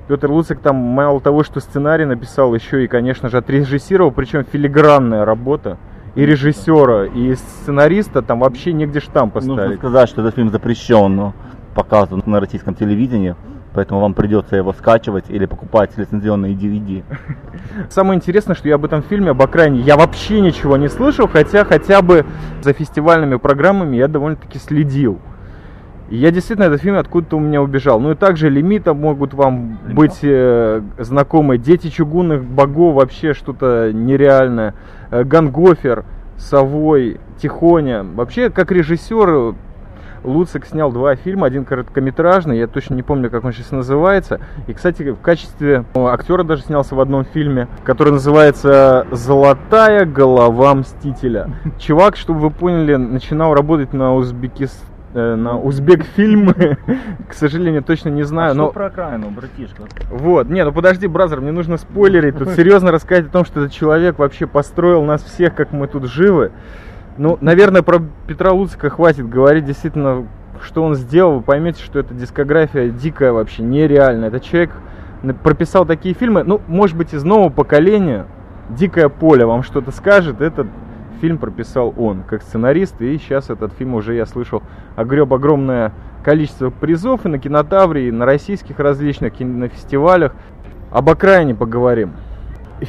Петр 0.07 0.31
Луцик 0.31 0.59
там 0.59 0.75
мало 0.77 1.19
того, 1.19 1.43
что 1.43 1.59
сценарий 1.59 2.05
написал, 2.05 2.53
еще 2.55 2.83
и, 2.85 2.87
конечно 2.87 3.29
же, 3.29 3.37
отрежиссировал, 3.37 4.11
причем 4.11 4.45
филигранная 4.45 5.25
работа 5.25 5.77
и 6.15 6.25
режиссера, 6.25 7.05
и 7.05 7.35
сценариста 7.35 8.21
там 8.21 8.39
вообще 8.39 8.71
негде 8.71 9.01
штамп 9.01 9.33
поставить. 9.33 9.57
Нужно 9.59 9.77
сказать, 9.77 10.09
что 10.09 10.21
этот 10.21 10.35
фильм 10.35 10.49
запрещен, 10.49 11.13
но 11.13 11.33
показан 11.75 12.23
на 12.25 12.39
российском 12.39 12.73
телевидении, 12.73 13.35
поэтому 13.73 13.99
вам 13.99 14.13
придется 14.13 14.55
его 14.55 14.71
скачивать 14.71 15.25
или 15.27 15.45
покупать 15.45 15.97
лицензионные 15.97 16.55
DVD. 16.55 17.03
Самое 17.89 18.17
интересное, 18.17 18.55
что 18.55 18.69
я 18.69 18.75
об 18.75 18.85
этом 18.85 19.03
фильме, 19.03 19.31
об 19.31 19.41
окраине, 19.41 19.81
я 19.81 19.97
вообще 19.97 20.39
ничего 20.39 20.77
не 20.77 20.87
слышал, 20.87 21.27
хотя 21.27 21.65
хотя 21.65 22.01
бы 22.01 22.25
за 22.61 22.71
фестивальными 22.71 23.35
программами 23.35 23.97
я 23.97 24.07
довольно-таки 24.07 24.57
следил. 24.57 25.19
Я 26.09 26.31
действительно 26.31 26.65
этот 26.65 26.81
фильм 26.81 26.97
откуда-то 26.97 27.37
у 27.37 27.39
меня 27.39 27.61
убежал. 27.61 27.99
Ну 27.99 28.11
и 28.11 28.15
также 28.15 28.49
лимита 28.49 28.93
могут 28.93 29.33
вам 29.33 29.79
Лимитов. 29.83 29.93
быть 29.95 30.19
э, 30.23 30.81
знакомы. 30.99 31.57
Дети 31.57 31.89
чугунных 31.89 32.43
богов 32.43 32.95
вообще 32.95 33.33
что-то 33.33 33.91
нереальное. 33.93 34.73
Э, 35.11 35.23
Гангофер, 35.23 36.05
Совой, 36.37 37.19
Тихоня. 37.41 38.03
Вообще, 38.03 38.49
как 38.49 38.71
режиссер, 38.71 39.55
Луцик 40.23 40.65
снял 40.65 40.91
два 40.91 41.15
фильма, 41.15 41.47
один 41.47 41.63
короткометражный, 41.63 42.57
я 42.57 42.67
точно 42.67 42.95
не 42.95 43.03
помню, 43.03 43.29
как 43.29 43.43
он 43.45 43.53
сейчас 43.53 43.71
называется. 43.71 44.41
И, 44.67 44.73
кстати, 44.73 45.11
в 45.11 45.21
качестве 45.21 45.85
ну, 45.95 46.07
актера 46.07 46.43
даже 46.43 46.63
снялся 46.63 46.95
в 46.95 46.99
одном 46.99 47.23
фильме, 47.25 47.67
который 47.83 48.13
называется 48.13 49.07
«Золотая 49.11 50.05
голова 50.05 50.73
Мстителя». 50.75 51.51
Чувак, 51.79 52.17
чтобы 52.17 52.39
вы 52.41 52.49
поняли, 52.49 52.95
начинал 52.95 53.53
работать 53.53 53.93
на 53.93 54.15
Узбекистан 54.15 54.96
на 55.17 55.59
узбек 55.59 56.03
фильмы, 56.15 56.77
к 57.29 57.33
сожалению, 57.33 57.83
точно 57.83 58.09
не 58.09 58.23
знаю, 58.23 58.51
а 58.51 58.53
но 58.53 58.65
что 58.65 58.73
про 58.73 58.85
окраину, 58.87 59.29
братишка? 59.31 59.83
вот, 60.09 60.49
не, 60.49 60.63
ну 60.63 60.71
подожди, 60.71 61.07
бразер, 61.07 61.41
мне 61.41 61.51
нужно 61.51 61.77
спойлерить, 61.77 62.37
тут 62.37 62.49
серьезно 62.55 62.91
рассказать 62.91 63.27
о 63.27 63.29
том, 63.29 63.45
что 63.45 63.61
этот 63.61 63.73
человек 63.73 64.19
вообще 64.19 64.47
построил 64.47 65.03
нас 65.03 65.23
всех, 65.23 65.55
как 65.55 65.71
мы 65.71 65.87
тут 65.87 66.05
живы. 66.05 66.51
Ну, 67.17 67.37
наверное, 67.41 67.81
про 67.81 67.99
Петра 68.27 68.51
Луцика 68.51 68.89
хватит 68.89 69.27
говорить, 69.27 69.65
действительно, 69.65 70.27
что 70.61 70.83
он 70.83 70.95
сделал, 70.95 71.37
вы 71.37 71.41
поймете, 71.41 71.83
что 71.83 71.99
эта 71.99 72.13
дискография 72.13 72.89
дикая 72.89 73.31
вообще, 73.31 73.63
нереальная. 73.63 74.27
Этот 74.27 74.43
человек 74.43 74.71
прописал 75.43 75.85
такие 75.85 76.13
фильмы, 76.13 76.43
ну, 76.43 76.61
может 76.67 76.95
быть, 76.95 77.13
из 77.13 77.23
нового 77.23 77.49
поколения, 77.49 78.27
«Дикое 78.69 79.09
поле» 79.09 79.45
вам 79.45 79.63
что-то 79.63 79.91
скажет, 79.91 80.41
этот 80.41 80.67
фильм 81.21 81.37
прописал 81.37 81.93
он, 81.97 82.23
как 82.23 82.41
сценарист, 82.41 83.01
и 83.01 83.17
сейчас 83.17 83.49
этот 83.49 83.73
фильм 83.73 83.95
уже, 83.95 84.15
я 84.15 84.25
слышал, 84.25 84.63
огреб 84.95 85.33
огромное 85.33 85.91
количество 86.23 86.69
призов 86.69 87.25
и 87.25 87.29
на 87.29 87.39
кинотавре, 87.39 88.07
и 88.07 88.11
на 88.11 88.25
российских 88.25 88.79
различных 88.79 89.33
кинофестивалях. 89.33 90.33
Об 90.91 91.09
окраине 91.09 91.53
поговорим. 91.53 92.13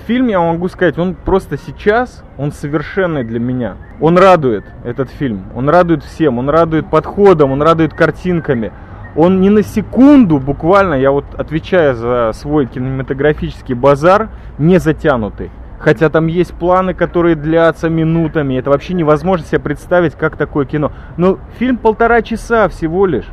Фильм, 0.07 0.29
я 0.29 0.41
могу 0.41 0.69
сказать, 0.69 0.99
он 0.99 1.15
просто 1.15 1.57
сейчас, 1.57 2.23
он 2.37 2.53
совершенный 2.53 3.25
для 3.25 3.41
меня. 3.41 3.77
Он 4.01 4.19
радует, 4.19 4.65
этот 4.85 5.09
фильм. 5.11 5.45
Он 5.55 5.69
радует 5.69 6.05
всем, 6.05 6.39
он 6.39 6.51
радует 6.51 6.91
подходом, 6.91 7.53
он 7.53 7.63
радует 7.63 7.95
картинками. 7.95 8.71
Он 9.17 9.41
ни 9.41 9.49
на 9.49 9.63
секунду, 9.63 10.39
буквально, 10.39 10.95
я 10.95 11.11
вот 11.11 11.25
отвечаю 11.37 11.95
за 11.95 12.33
свой 12.35 12.67
кинематографический 12.67 13.75
базар, 13.75 14.29
не 14.59 14.79
затянутый. 14.79 15.51
Хотя 15.79 16.09
там 16.09 16.27
есть 16.27 16.55
планы, 16.55 16.93
которые 16.93 17.37
длятся 17.37 17.89
минутами. 17.89 18.55
Это 18.55 18.71
вообще 18.71 18.95
невозможно 18.95 19.47
себе 19.47 19.61
представить, 19.61 20.15
как 20.15 20.37
такое 20.37 20.67
кино. 20.67 20.93
Но 21.17 21.39
фильм 21.59 21.77
полтора 21.77 22.23
часа 22.23 22.69
всего 22.69 23.07
лишь. 23.07 23.27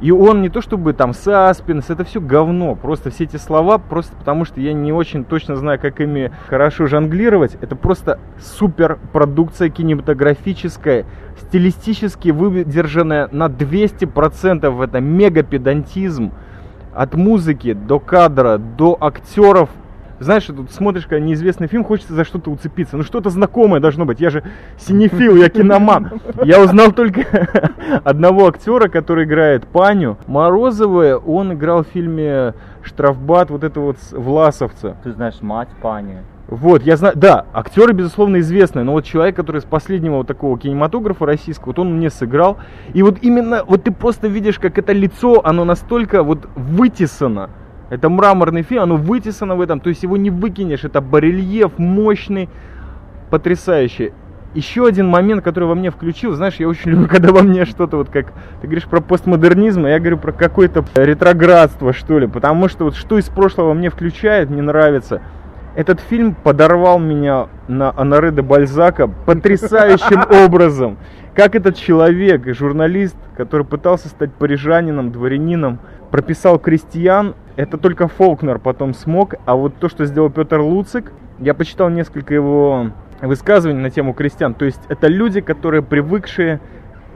И 0.00 0.10
он 0.12 0.40
не 0.40 0.48
то 0.48 0.62
чтобы 0.62 0.94
там 0.94 1.12
саспенс, 1.12 1.90
это 1.90 2.04
все 2.04 2.22
говно. 2.22 2.74
Просто 2.74 3.10
все 3.10 3.24
эти 3.24 3.36
слова, 3.36 3.76
просто 3.76 4.16
потому 4.16 4.46
что 4.46 4.60
я 4.60 4.72
не 4.72 4.92
очень 4.92 5.24
точно 5.24 5.56
знаю, 5.56 5.78
как 5.78 6.00
ими 6.00 6.32
хорошо 6.48 6.86
жонглировать. 6.86 7.58
Это 7.60 7.76
просто 7.76 8.18
супер 8.38 8.98
продукция 9.12 9.68
кинематографическая, 9.68 11.04
стилистически 11.38 12.30
выдержанная 12.30 13.28
на 13.30 13.48
200%. 13.48 14.82
Это 14.82 15.00
мега 15.00 15.42
педантизм. 15.42 16.32
От 16.94 17.14
музыки 17.14 17.74
до 17.74 18.00
кадра, 18.00 18.56
до 18.56 18.96
актеров. 18.98 19.68
Знаешь, 20.20 20.44
тут 20.44 20.70
смотришь, 20.70 21.06
когда 21.06 21.24
неизвестный 21.24 21.66
фильм, 21.66 21.82
хочется 21.82 22.12
за 22.12 22.24
что-то 22.24 22.50
уцепиться. 22.50 22.98
Ну 22.98 23.02
что-то 23.02 23.30
знакомое 23.30 23.80
должно 23.80 24.04
быть. 24.04 24.20
Я 24.20 24.28
же 24.28 24.44
синефил, 24.78 25.34
я 25.34 25.48
киноман. 25.48 26.20
Я 26.44 26.62
узнал 26.62 26.92
только 26.92 27.22
одного 28.04 28.46
актера, 28.46 28.88
который 28.88 29.24
играет 29.24 29.66
Паню. 29.66 30.18
Морозовая, 30.26 31.16
он 31.16 31.54
играл 31.54 31.84
в 31.84 31.88
фильме 31.88 32.52
«Штрафбат», 32.82 33.50
вот 33.50 33.64
это 33.64 33.80
вот 33.80 33.96
Власовца. 34.12 34.96
Ты 35.02 35.12
знаешь 35.12 35.40
мать 35.40 35.70
пани. 35.80 36.18
Вот, 36.48 36.82
я 36.82 36.96
знаю, 36.96 37.14
да, 37.16 37.46
актеры, 37.54 37.92
безусловно, 37.92 38.40
известные, 38.40 38.84
но 38.84 38.92
вот 38.92 39.04
человек, 39.04 39.36
который 39.36 39.60
с 39.60 39.64
последнего 39.64 40.16
вот 40.16 40.26
такого 40.26 40.58
кинематографа 40.58 41.24
российского, 41.24 41.68
вот 41.68 41.78
он 41.78 41.96
мне 41.96 42.10
сыграл. 42.10 42.58
И 42.92 43.02
вот 43.02 43.18
именно, 43.22 43.64
вот 43.64 43.84
ты 43.84 43.92
просто 43.92 44.26
видишь, 44.26 44.58
как 44.58 44.76
это 44.76 44.92
лицо, 44.92 45.40
оно 45.44 45.64
настолько 45.64 46.22
вот 46.24 46.48
вытесано. 46.56 47.50
Это 47.90 48.08
мраморный 48.08 48.62
фильм, 48.62 48.82
оно 48.82 48.96
вытесано 48.96 49.56
в 49.56 49.60
этом, 49.60 49.80
то 49.80 49.88
есть 49.88 50.04
его 50.04 50.16
не 50.16 50.30
выкинешь, 50.30 50.84
это 50.84 51.00
барельеф 51.00 51.76
мощный, 51.76 52.48
потрясающий. 53.30 54.12
Еще 54.54 54.86
один 54.86 55.08
момент, 55.08 55.44
который 55.44 55.64
во 55.64 55.74
мне 55.74 55.90
включил, 55.90 56.32
знаешь, 56.32 56.54
я 56.56 56.68
очень 56.68 56.90
люблю, 56.92 57.08
когда 57.08 57.32
во 57.32 57.42
мне 57.42 57.64
что-то 57.64 57.96
вот 57.96 58.08
как, 58.08 58.32
ты 58.60 58.68
говоришь 58.68 58.84
про 58.84 59.00
постмодернизм, 59.00 59.84
а 59.84 59.90
я 59.90 59.98
говорю 59.98 60.18
про 60.18 60.32
какое-то 60.32 60.84
ретроградство, 60.94 61.92
что 61.92 62.18
ли, 62.20 62.28
потому 62.28 62.68
что 62.68 62.84
вот 62.84 62.94
что 62.94 63.18
из 63.18 63.28
прошлого 63.28 63.68
во 63.68 63.74
мне 63.74 63.90
включает, 63.90 64.50
мне 64.50 64.62
нравится. 64.62 65.20
Этот 65.76 66.00
фильм 66.00 66.34
подорвал 66.34 66.98
меня 66.98 67.48
на 67.68 67.92
Анаре 67.96 68.32
де 68.32 68.42
Бальзака 68.42 69.06
потрясающим 69.06 70.24
образом. 70.44 70.98
Как 71.34 71.54
этот 71.54 71.76
человек, 71.76 72.42
журналист, 72.56 73.16
который 73.36 73.64
пытался 73.64 74.08
стать 74.08 74.32
парижанином, 74.32 75.12
дворянином, 75.12 75.78
прописал 76.10 76.58
крестьян, 76.58 77.34
это 77.56 77.78
только 77.78 78.08
Фолкнер 78.08 78.58
потом 78.58 78.94
смог, 78.94 79.34
а 79.44 79.54
вот 79.54 79.76
то, 79.76 79.88
что 79.88 80.04
сделал 80.04 80.30
Петр 80.30 80.60
Луцик, 80.60 81.12
я 81.38 81.54
почитал 81.54 81.88
несколько 81.88 82.34
его 82.34 82.90
высказываний 83.20 83.80
на 83.80 83.90
тему 83.90 84.14
крестьян, 84.14 84.54
то 84.54 84.64
есть 84.64 84.80
это 84.88 85.06
люди, 85.06 85.40
которые 85.40 85.82
привыкшие 85.82 86.60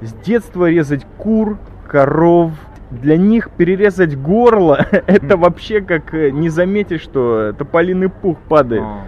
с 0.01 0.13
детства 0.13 0.69
резать 0.69 1.07
кур, 1.19 1.59
коров, 1.89 2.53
для 2.91 3.17
них 3.17 3.51
перерезать 3.51 4.17
горло, 4.17 4.87
это 5.07 5.37
вообще 5.37 5.81
как 5.81 6.15
э, 6.15 6.31
не 6.31 6.49
заметить, 6.49 7.01
что 7.01 7.53
тополиный 7.57 8.09
пух 8.09 8.39
падает. 8.49 8.83
А. 8.85 9.03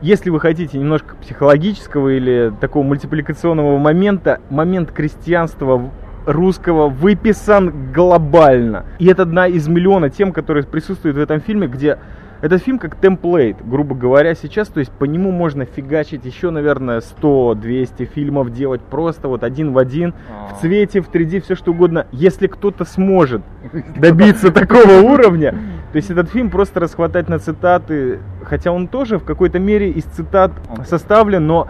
Если 0.00 0.30
вы 0.30 0.40
хотите 0.40 0.78
немножко 0.78 1.14
психологического 1.16 2.08
или 2.08 2.52
такого 2.60 2.82
мультипликационного 2.82 3.78
момента, 3.78 4.40
момент 4.50 4.90
крестьянства 4.90 5.90
русского 6.26 6.88
выписан 6.88 7.92
глобально. 7.92 8.84
И 8.98 9.06
это 9.06 9.22
одна 9.22 9.46
из 9.46 9.68
миллиона 9.68 10.10
тем, 10.10 10.32
которые 10.32 10.64
присутствуют 10.64 11.16
в 11.16 11.20
этом 11.20 11.40
фильме, 11.40 11.66
где 11.66 11.98
этот 12.42 12.60
фильм 12.60 12.80
как 12.80 12.96
темплейт, 12.96 13.56
грубо 13.64 13.94
говоря, 13.94 14.34
сейчас, 14.34 14.66
то 14.66 14.80
есть 14.80 14.90
по 14.90 15.04
нему 15.04 15.30
можно 15.30 15.64
фигачить 15.64 16.24
еще, 16.24 16.50
наверное, 16.50 17.00
100-200 17.00 18.04
фильмов 18.06 18.52
делать 18.52 18.80
просто 18.80 19.28
вот 19.28 19.44
один 19.44 19.72
в 19.72 19.78
один, 19.78 20.12
А. 20.28 20.52
в 20.52 20.60
цвете, 20.60 21.00
в 21.02 21.08
3D, 21.08 21.40
все 21.40 21.54
что 21.54 21.70
угодно. 21.70 22.08
Если 22.10 22.48
кто-то 22.48 22.84
сможет 22.84 23.42
добиться 23.96 24.50
такого 24.50 25.02
уровня, 25.02 25.54
то 25.92 25.96
есть 25.96 26.10
этот 26.10 26.30
фильм 26.30 26.50
просто 26.50 26.80
расхватать 26.80 27.28
на 27.28 27.38
цитаты, 27.38 28.18
хотя 28.42 28.72
он 28.72 28.88
тоже 28.88 29.18
в 29.18 29.24
какой-то 29.24 29.60
мере 29.60 29.90
из 29.92 30.02
цитат 30.04 30.50
составлен, 30.84 31.46
но 31.46 31.68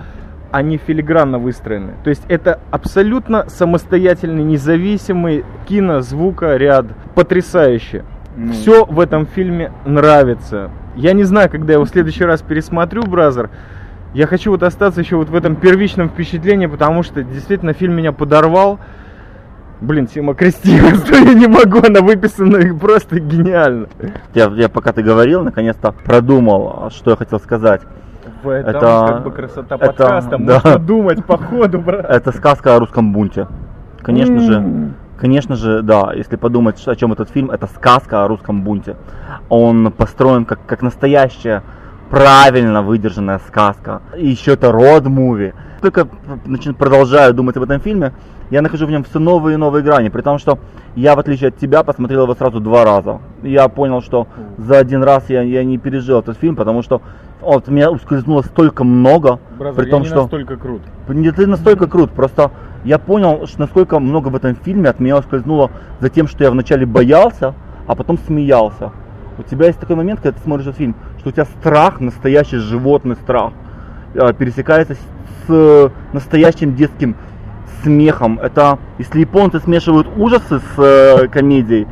они 0.52 0.76
филигранно 0.76 1.38
выстроены. 1.38 1.94
То 2.04 2.10
есть 2.10 2.22
это 2.28 2.60
абсолютно 2.70 3.48
самостоятельный, 3.48 4.44
независимый 4.44 5.44
кинозвукоряд. 5.66 6.86
Потрясающе. 7.14 8.04
Ну, 8.36 8.52
Все 8.52 8.84
в 8.84 9.00
этом 9.00 9.26
фильме 9.26 9.72
нравится. 9.84 10.70
Я 10.94 11.14
не 11.14 11.24
знаю, 11.24 11.50
когда 11.50 11.72
я 11.72 11.74
его 11.74 11.86
в 11.86 11.88
следующий 11.88 12.24
раз 12.24 12.42
пересмотрю, 12.42 13.02
Бразер. 13.02 13.50
Я 14.14 14.26
хочу 14.26 14.50
вот 14.50 14.62
остаться 14.62 15.00
еще 15.00 15.16
вот 15.16 15.30
в 15.30 15.34
этом 15.34 15.56
первичном 15.56 16.10
впечатлении, 16.10 16.66
потому 16.66 17.02
что 17.02 17.22
действительно 17.22 17.72
фильм 17.72 17.94
меня 17.96 18.12
подорвал. 18.12 18.78
Блин, 19.80 20.06
тема 20.06 20.34
крестьянства, 20.34 21.14
я 21.16 21.32
не 21.34 21.46
могу, 21.46 21.78
она 21.78 22.02
выписана 22.02 22.78
просто 22.78 23.20
гениально. 23.20 23.88
Я, 24.34 24.52
я 24.54 24.68
пока 24.68 24.92
ты 24.92 25.02
говорил, 25.02 25.42
наконец-то 25.42 25.92
продумал, 25.92 26.90
что 26.90 27.10
я 27.12 27.16
хотел 27.16 27.40
сказать. 27.40 27.80
В 28.42 28.48
этом 28.48 28.76
Это- 28.76 29.04
как 29.08 29.22
бы 29.24 29.30
красота 29.30 29.76
это- 29.76 29.86
подкаста. 29.86 30.36
да. 30.38 30.54
Можно 30.64 30.78
думать 30.78 31.24
по 31.24 31.36
ходу, 31.38 31.78
брат. 31.80 32.04
Это 32.08 32.32
сказка 32.32 32.76
о 32.76 32.78
русском 32.78 33.12
бунте. 33.12 33.46
Конечно 34.02 34.40
же. 34.40 34.90
Конечно 35.16 35.54
же, 35.54 35.82
да, 35.82 36.12
если 36.16 36.34
подумать, 36.36 36.82
о 36.88 36.96
чем 36.96 37.12
этот 37.12 37.30
фильм, 37.30 37.50
это 37.52 37.68
сказка 37.68 38.24
о 38.24 38.28
русском 38.28 38.62
бунте. 38.62 38.96
Он 39.48 39.92
построен 39.92 40.44
как, 40.44 40.58
как 40.66 40.82
настоящая, 40.82 41.62
правильно 42.10 42.82
выдержанная 42.82 43.38
сказка. 43.46 44.02
И 44.16 44.26
еще 44.28 44.52
это 44.54 44.72
род-муви. 44.72 45.54
Только 45.80 46.08
начи- 46.46 46.74
продолжаю 46.74 47.34
думать 47.34 47.56
об 47.56 47.62
этом 47.62 47.80
фильме, 47.80 48.12
я 48.50 48.62
нахожу 48.62 48.86
в 48.86 48.90
нем 48.90 49.04
все 49.04 49.18
новые 49.20 49.54
и 49.54 49.56
новые 49.56 49.82
грани. 49.84 50.08
При 50.08 50.22
том, 50.22 50.38
что 50.38 50.58
я, 50.96 51.14
в 51.14 51.18
отличие 51.20 51.48
от 51.48 51.56
тебя, 51.56 51.82
посмотрел 51.84 52.24
его 52.24 52.34
сразу 52.34 52.60
два 52.60 52.84
раза. 52.84 53.20
Я 53.42 53.68
понял, 53.68 54.02
что 54.02 54.26
за 54.58 54.78
один 54.78 55.02
раз 55.04 55.30
я, 55.30 55.42
я 55.42 55.64
не 55.64 55.78
пережил 55.78 56.18
этот 56.18 56.36
фильм, 56.36 56.56
потому 56.56 56.82
что 56.82 57.00
от 57.42 57.68
меня 57.68 57.90
ускользнуло 57.90 58.42
столько 58.42 58.84
много. 58.84 59.38
Бразер, 59.58 59.82
при 59.82 59.90
том, 59.90 60.02
я 60.02 60.08
не 60.08 60.10
что... 60.10 60.22
настолько 60.22 60.56
крут. 60.56 60.82
Не 61.08 61.30
ты 61.30 61.46
настолько 61.46 61.86
крут, 61.86 62.12
просто 62.12 62.50
я 62.84 62.98
понял, 62.98 63.46
что 63.46 63.60
насколько 63.60 63.98
много 63.98 64.28
в 64.28 64.36
этом 64.36 64.56
фильме 64.56 64.88
от 64.88 65.00
меня 65.00 65.18
ускользнуло 65.18 65.70
за 66.00 66.08
тем, 66.08 66.26
что 66.26 66.44
я 66.44 66.50
вначале 66.50 66.86
боялся, 66.86 67.54
а 67.86 67.94
потом 67.94 68.18
смеялся. 68.18 68.92
У 69.38 69.42
тебя 69.42 69.66
есть 69.66 69.78
такой 69.78 69.96
момент, 69.96 70.20
когда 70.20 70.36
ты 70.36 70.44
смотришь 70.44 70.66
этот 70.66 70.78
фильм, 70.78 70.96
что 71.18 71.30
у 71.30 71.32
тебя 71.32 71.44
страх, 71.44 72.00
настоящий 72.00 72.58
животный 72.58 73.16
страх, 73.16 73.52
э, 74.14 74.32
пересекается 74.34 74.94
с, 74.94 75.48
с 75.48 75.92
настоящим 76.12 76.74
детским 76.74 77.16
смехом. 77.82 78.38
Это, 78.38 78.78
если 78.98 79.20
японцы 79.20 79.60
смешивают 79.60 80.08
ужасы 80.16 80.60
с 80.60 80.78
э, 80.78 81.28
комедией, 81.28 81.86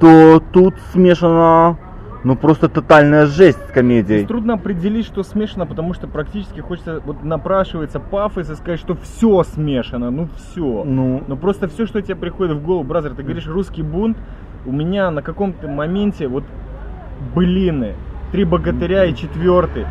то 0.00 0.42
тут 0.52 0.74
смешано 0.92 1.78
ну 2.24 2.36
просто 2.36 2.68
тотальная 2.68 3.26
жесть 3.26 3.58
с 3.58 3.72
комедией. 3.72 4.20
Здесь 4.20 4.28
трудно 4.28 4.54
определить, 4.54 5.06
что 5.06 5.22
смешано, 5.22 5.66
потому 5.66 5.94
что 5.94 6.06
практически 6.06 6.60
хочется, 6.60 7.00
вот 7.04 7.22
напрашивается 7.22 8.00
пафос 8.00 8.50
и 8.50 8.54
сказать, 8.54 8.80
что 8.80 8.94
все 8.94 9.42
смешано, 9.42 10.10
ну 10.10 10.28
все. 10.36 10.84
Ну, 10.84 11.22
Но 11.26 11.36
просто 11.36 11.68
все, 11.68 11.86
что 11.86 12.00
тебе 12.00 12.16
приходит 12.16 12.56
в 12.56 12.64
голову, 12.64 12.84
бразер, 12.84 13.14
ты 13.14 13.22
говоришь 13.22 13.46
русский 13.46 13.82
бунт, 13.82 14.16
у 14.66 14.72
меня 14.72 15.10
на 15.10 15.22
каком-то 15.22 15.68
моменте 15.68 16.28
вот 16.28 16.44
былины, 17.34 17.94
три 18.30 18.44
богатыря 18.44 19.04
и 19.04 19.14
четвертый. 19.14 19.86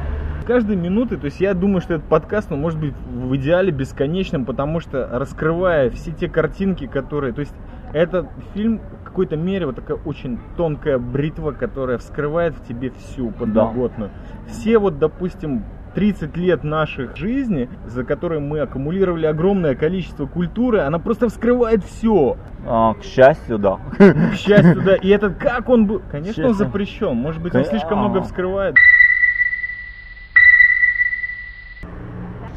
Каждой 0.46 0.76
минуты, 0.76 1.18
то 1.18 1.26
есть 1.26 1.40
я 1.40 1.54
думаю, 1.54 1.82
что 1.82 1.96
этот 1.96 2.08
подкаст, 2.08 2.52
он 2.52 2.62
может 2.62 2.80
быть 2.80 2.94
в 3.14 3.36
идеале 3.36 3.72
бесконечным, 3.72 4.44
потому 4.46 4.80
что 4.80 5.08
раскрывая 5.12 5.92
все 5.92 6.12
те 6.12 6.28
картинки, 6.28 6.88
которые, 6.88 7.32
то 7.32 7.42
есть 7.42 7.54
это 7.94 8.28
фильм 8.54 8.82
какой-то 9.12 9.36
мере 9.36 9.66
вот 9.66 9.76
такая 9.76 9.98
очень 10.06 10.40
тонкая 10.56 10.98
бритва, 10.98 11.52
которая 11.52 11.98
вскрывает 11.98 12.56
в 12.56 12.66
тебе 12.66 12.92
всю 12.92 13.30
подноготную. 13.32 14.10
Все 14.48 14.80
вот, 14.80 15.00
допустим, 15.00 15.66
30 15.94 16.38
лет 16.38 16.64
наших 16.64 17.18
жизни, 17.18 17.70
за 17.86 18.06
которые 18.06 18.40
мы 18.40 18.62
аккумулировали 18.62 19.26
огромное 19.26 19.76
количество 19.76 20.26
культуры, 20.26 20.80
она 20.80 20.98
просто 20.98 21.28
вскрывает 21.28 21.84
все. 21.84 22.38
а, 22.66 22.94
к 22.94 23.04
счастью, 23.04 23.60
да. 23.60 23.80
К 23.98 24.36
счастью, 24.36 24.82
да. 24.82 24.96
И 24.96 25.10
этот, 25.10 25.36
как 25.36 25.68
он 25.68 25.88
был... 25.88 26.02
Конечно, 26.10 26.48
он 26.48 26.54
запрещен. 26.54 27.16
Может 27.16 27.42
быть, 27.42 27.54
он 27.54 27.66
слишком 27.66 28.00
а. 28.00 28.08
много 28.08 28.22
вскрывает. 28.22 28.76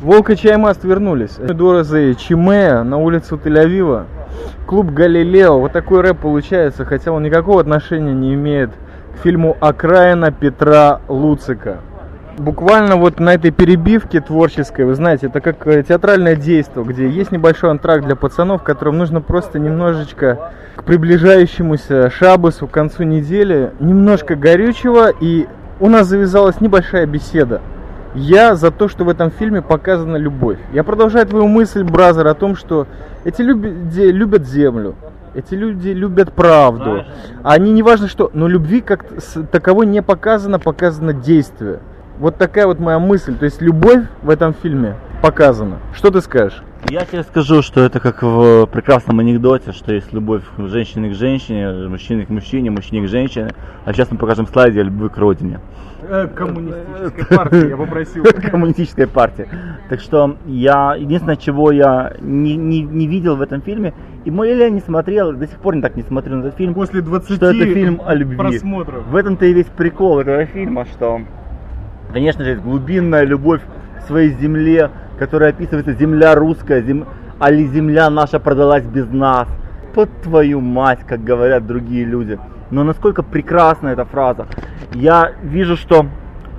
Волк 0.00 0.30
и 0.30 0.36
Чаймаст 0.36 0.84
вернулись. 0.84 1.36
Дороза 1.36 1.98
и 1.98 2.14
Чимея 2.14 2.84
на 2.84 2.98
улицу 2.98 3.40
Тель-Авива. 3.42 4.04
Клуб 4.66 4.90
Галилео. 4.90 5.58
Вот 5.58 5.72
такой 5.72 6.00
рэп 6.00 6.18
получается, 6.18 6.84
хотя 6.84 7.12
он 7.12 7.22
никакого 7.22 7.60
отношения 7.60 8.12
не 8.12 8.34
имеет 8.34 8.70
к 9.14 9.22
фильму 9.22 9.56
«Окраина» 9.60 10.32
Петра 10.32 11.00
Луцика. 11.08 11.78
Буквально 12.36 12.96
вот 12.96 13.20
на 13.20 13.34
этой 13.34 13.52
перебивке 13.52 14.20
творческой, 14.20 14.86
вы 14.86 14.94
знаете, 14.96 15.28
это 15.28 15.40
как 15.40 15.64
э, 15.68 15.84
театральное 15.84 16.34
действие, 16.34 16.84
где 16.84 17.08
есть 17.08 17.30
небольшой 17.30 17.70
антракт 17.70 18.04
для 18.04 18.16
пацанов, 18.16 18.64
которым 18.64 18.98
нужно 18.98 19.20
просто 19.20 19.60
немножечко 19.60 20.50
к 20.74 20.82
приближающемуся 20.82 22.10
шабасу 22.10 22.66
к 22.66 22.72
концу 22.72 23.04
недели, 23.04 23.70
немножко 23.78 24.34
горючего, 24.34 25.10
и 25.20 25.46
у 25.78 25.88
нас 25.88 26.08
завязалась 26.08 26.60
небольшая 26.60 27.06
беседа. 27.06 27.60
Я 28.14 28.54
за 28.54 28.70
то, 28.70 28.88
что 28.88 29.04
в 29.04 29.08
этом 29.08 29.30
фильме 29.30 29.60
показана 29.60 30.16
любовь. 30.16 30.58
Я 30.72 30.84
продолжаю 30.84 31.26
твою 31.26 31.48
мысль, 31.48 31.82
Бразер, 31.82 32.26
о 32.28 32.34
том, 32.34 32.54
что 32.54 32.86
эти 33.24 33.42
люди 33.42 34.02
любят 34.02 34.46
землю, 34.46 34.94
эти 35.34 35.54
люди 35.54 35.88
любят 35.88 36.32
правду. 36.32 37.04
Они 37.42 37.72
не 37.72 37.82
важно 37.82 38.06
что, 38.06 38.30
но 38.32 38.46
любви 38.46 38.80
как 38.80 39.04
таковой 39.50 39.86
не 39.86 40.00
показано, 40.00 40.60
показано 40.60 41.12
действие. 41.12 41.80
Вот 42.20 42.36
такая 42.36 42.66
вот 42.66 42.78
моя 42.78 43.00
мысль. 43.00 43.34
То 43.36 43.46
есть 43.46 43.60
любовь 43.60 44.04
в 44.22 44.30
этом 44.30 44.54
фильме 44.54 44.94
показана. 45.24 45.78
Что 45.94 46.10
ты 46.10 46.20
скажешь? 46.20 46.62
Я 46.90 47.06
тебе 47.06 47.22
скажу, 47.22 47.62
что 47.62 47.80
это 47.80 47.98
как 47.98 48.22
в 48.22 48.66
прекрасном 48.66 49.20
анекдоте, 49.20 49.72
что 49.72 49.94
есть 49.94 50.12
любовь 50.12 50.42
женщины 50.58 51.10
к 51.10 51.14
женщине, 51.14 51.88
мужчины 51.88 52.26
к 52.26 52.28
мужчине, 52.28 52.70
мужчине 52.70 53.06
к 53.06 53.08
женщине. 53.08 53.52
А 53.86 53.94
сейчас 53.94 54.10
мы 54.10 54.18
покажем 54.18 54.46
слайде 54.46 54.82
о 54.82 54.84
любви 54.84 55.08
к 55.08 55.16
родине. 55.16 55.60
коммунистической 56.34 57.36
партии, 57.36 57.68
я 57.70 57.76
попросил. 57.78 58.24
коммунистической 58.50 59.06
партии. 59.06 59.48
Так 59.88 60.00
что 60.00 60.36
я 60.44 60.94
единственное, 60.94 61.36
чего 61.36 61.72
я 61.72 62.12
не, 62.20 62.54
не, 62.56 62.82
не 62.82 63.06
видел 63.06 63.36
в 63.36 63.40
этом 63.40 63.62
фильме, 63.62 63.94
и 64.26 64.30
мой 64.30 64.54
я 64.54 64.68
не 64.68 64.80
смотрел, 64.80 65.32
до 65.32 65.46
сих 65.46 65.56
пор 65.56 65.76
не 65.76 65.80
так 65.80 65.96
не 65.96 66.02
смотрю 66.02 66.36
на 66.36 66.40
этот 66.40 66.56
фильм, 66.56 66.74
После 66.74 67.00
20 67.00 67.36
что 67.36 67.46
это 67.46 67.64
фильм 67.64 68.02
о 68.04 68.14
любви. 68.14 68.36
просмотров. 68.36 69.06
В 69.06 69.16
этом-то 69.16 69.46
и 69.46 69.54
весь 69.54 69.68
прикол 69.74 70.20
этого 70.20 70.44
фильма, 70.44 70.84
что, 70.84 71.22
конечно 72.12 72.44
же, 72.44 72.50
есть 72.50 72.62
глубинная 72.62 73.24
любовь 73.24 73.62
к 74.00 74.06
своей 74.06 74.30
земле, 74.34 74.90
которая 75.18 75.50
описывается 75.50 75.92
земля 75.92 76.34
русская, 76.34 76.82
зем... 76.82 77.06
али 77.38 77.66
земля 77.66 78.10
наша 78.10 78.38
продалась 78.40 78.84
без 78.84 79.08
нас. 79.10 79.48
Под 79.94 80.10
твою 80.22 80.60
мать, 80.60 81.00
как 81.06 81.22
говорят 81.22 81.66
другие 81.66 82.04
люди. 82.04 82.38
Но 82.70 82.82
насколько 82.82 83.22
прекрасна 83.22 83.88
эта 83.88 84.04
фраза. 84.04 84.46
Я 84.92 85.32
вижу, 85.42 85.76
что 85.76 86.06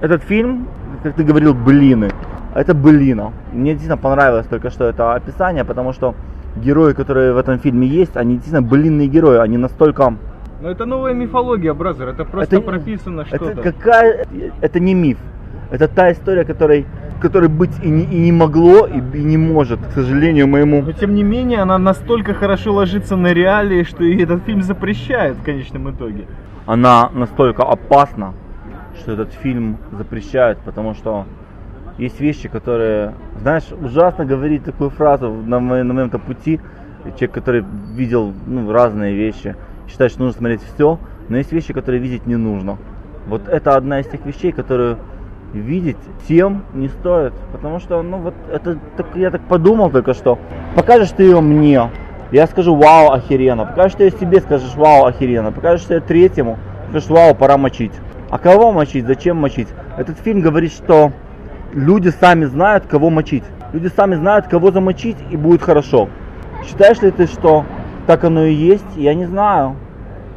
этот 0.02 0.24
фильм, 0.24 0.68
как 1.04 1.16
ты 1.16 1.24
говорил, 1.24 1.54
блины. 1.54 2.10
Это 2.54 2.74
былина. 2.74 3.34
Мне 3.52 3.72
действительно 3.72 3.98
понравилось 3.98 4.48
только 4.48 4.70
что 4.70 4.86
это 4.86 5.14
описание, 5.16 5.66
потому 5.66 5.92
что 5.92 6.16
герои, 6.56 6.94
которые 6.94 7.34
в 7.34 7.38
этом 7.38 7.60
фильме 7.60 7.88
есть, 7.88 8.16
они 8.16 8.36
действительно 8.36 8.62
былинные 8.62 9.10
герои. 9.10 9.38
Они 9.40 9.58
настолько 9.58 10.14
Но 10.62 10.70
это 10.70 10.86
новая 10.86 11.14
мифология, 11.14 11.74
бразер. 11.74 12.08
Это 12.08 12.24
просто 12.24 12.56
Это- 12.56 12.66
прописано 12.66 13.26
что-то. 13.26 13.50
это 13.52 13.62
какая... 13.62 14.26
Это 14.62 14.80
не 14.80 14.94
миф. 14.94 15.18
Это 15.72 15.90
та 15.90 16.12
история, 16.12 16.46
которой, 16.46 16.86
которой 17.20 17.50
быть 17.50 17.72
и 17.84 17.90
не, 17.90 18.04
и 18.04 18.20
не 18.20 18.32
могло, 18.32 18.86
и, 18.88 19.00
и 19.18 19.24
не 19.24 19.38
может, 19.38 19.80
к 19.80 19.92
сожалению 19.92 20.48
моему. 20.48 20.82
Но 20.82 20.92
тем 20.92 21.16
не 21.16 21.24
менее, 21.24 21.60
она 21.60 21.78
настолько 21.78 22.34
хорошо 22.34 22.74
ложится 22.74 23.16
на 23.16 23.34
реалии, 23.34 23.84
что 23.84 24.04
и 24.04 24.22
этот 24.22 24.44
фильм 24.44 24.62
запрещает 24.62 25.38
в 25.38 25.44
конечном 25.44 25.92
итоге. 25.92 26.28
Она 26.66 27.10
настолько 27.14 27.64
опасна, 27.64 28.34
что 28.98 29.14
этот 29.14 29.34
фильм 29.34 29.78
запрещают, 29.92 30.60
потому 30.60 30.94
что 30.94 31.26
есть 31.98 32.20
вещи, 32.20 32.50
которые, 32.50 33.14
знаешь, 33.42 33.66
ужасно 33.72 34.26
говорить 34.26 34.64
такую 34.64 34.90
фразу 34.90 35.32
на, 35.32 35.60
мо- 35.60 35.84
на 35.84 35.94
моем-то 35.94 36.20
пути. 36.20 36.60
Человек, 37.04 37.32
который 37.32 37.66
видел 37.94 38.34
ну, 38.48 38.72
разные 38.72 39.16
вещи, 39.16 39.56
считает, 39.88 40.12
что 40.12 40.24
нужно 40.24 40.40
смотреть 40.40 40.62
все, 40.74 40.98
но 41.30 41.38
есть 41.38 41.52
вещи, 41.52 41.72
которые 41.72 42.02
видеть 42.02 42.26
не 42.26 42.36
нужно. 42.36 42.78
Вот 43.28 43.48
это 43.48 43.76
одна 43.76 44.00
из 44.00 44.08
тех 44.08 44.26
вещей, 44.26 44.52
которую 44.52 44.98
видеть 45.60 45.98
тем 46.28 46.64
не 46.74 46.90
стоит. 46.90 47.34
Потому 47.52 47.80
что, 47.80 48.02
ну 48.02 48.18
вот, 48.18 48.34
это 48.52 48.78
так, 48.98 49.08
я 49.16 49.32
так 49.32 49.42
подумал 49.42 49.90
только 49.90 50.14
что. 50.14 50.38
Покажешь 50.76 51.12
ты 51.12 51.24
ее 51.24 51.42
мне, 51.42 51.90
я 52.32 52.48
скажу 52.48 52.76
вау, 52.76 53.12
охеренно. 53.12 53.66
Покажешь 53.66 53.96
ты 53.98 54.04
ее 54.06 54.12
себе, 54.12 54.42
скажешь 54.42 54.76
вау, 54.76 55.06
охеренно. 55.06 55.52
Покажешь 55.52 55.86
ты 55.86 55.96
ее 55.96 56.02
третьему, 56.02 56.58
скажешь 56.90 57.10
вау, 57.10 57.36
пора 57.36 57.58
мочить. 57.58 57.94
А 58.30 58.40
кого 58.40 58.72
мочить, 58.72 59.06
зачем 59.06 59.38
мочить? 59.38 59.68
Этот 59.98 60.20
фильм 60.20 60.42
говорит, 60.42 60.74
что 60.74 61.12
люди 61.74 62.10
сами 62.10 62.46
знают, 62.46 62.86
кого 62.88 63.10
мочить. 63.10 63.44
Люди 63.74 63.88
сами 63.88 64.16
знают, 64.16 64.48
кого 64.48 64.72
замочить, 64.72 65.18
и 65.30 65.38
будет 65.38 65.62
хорошо. 65.62 66.10
Считаешь 66.66 67.02
ли 67.02 67.12
ты, 67.12 67.28
что 67.28 67.66
так 68.08 68.24
оно 68.24 68.46
и 68.46 68.54
есть? 68.54 68.86
Я 68.96 69.14
не 69.14 69.26
знаю. 69.26 69.76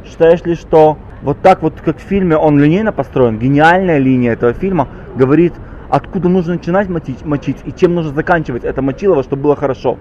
Считаешь 0.05 0.43
ли, 0.43 0.55
что 0.55 0.97
вот 1.21 1.41
так 1.41 1.61
вот, 1.61 1.73
как 1.83 1.97
в 1.97 2.01
фильме, 2.01 2.37
он 2.37 2.59
линейно 2.59 2.91
построен, 2.91 3.39
гениальная 3.39 3.97
линия 3.97 4.33
этого 4.33 4.53
фильма 4.53 4.87
говорит, 5.15 5.53
откуда 5.89 6.29
нужно 6.29 6.53
начинать 6.53 6.89
мочить, 6.89 7.25
мочить 7.25 7.57
и 7.65 7.73
чем 7.73 7.95
нужно 7.95 8.13
заканчивать 8.13 8.63
это 8.63 8.81
мочилово, 8.81 9.23
чтобы 9.23 9.43
было 9.43 9.55
хорошо. 9.55 9.97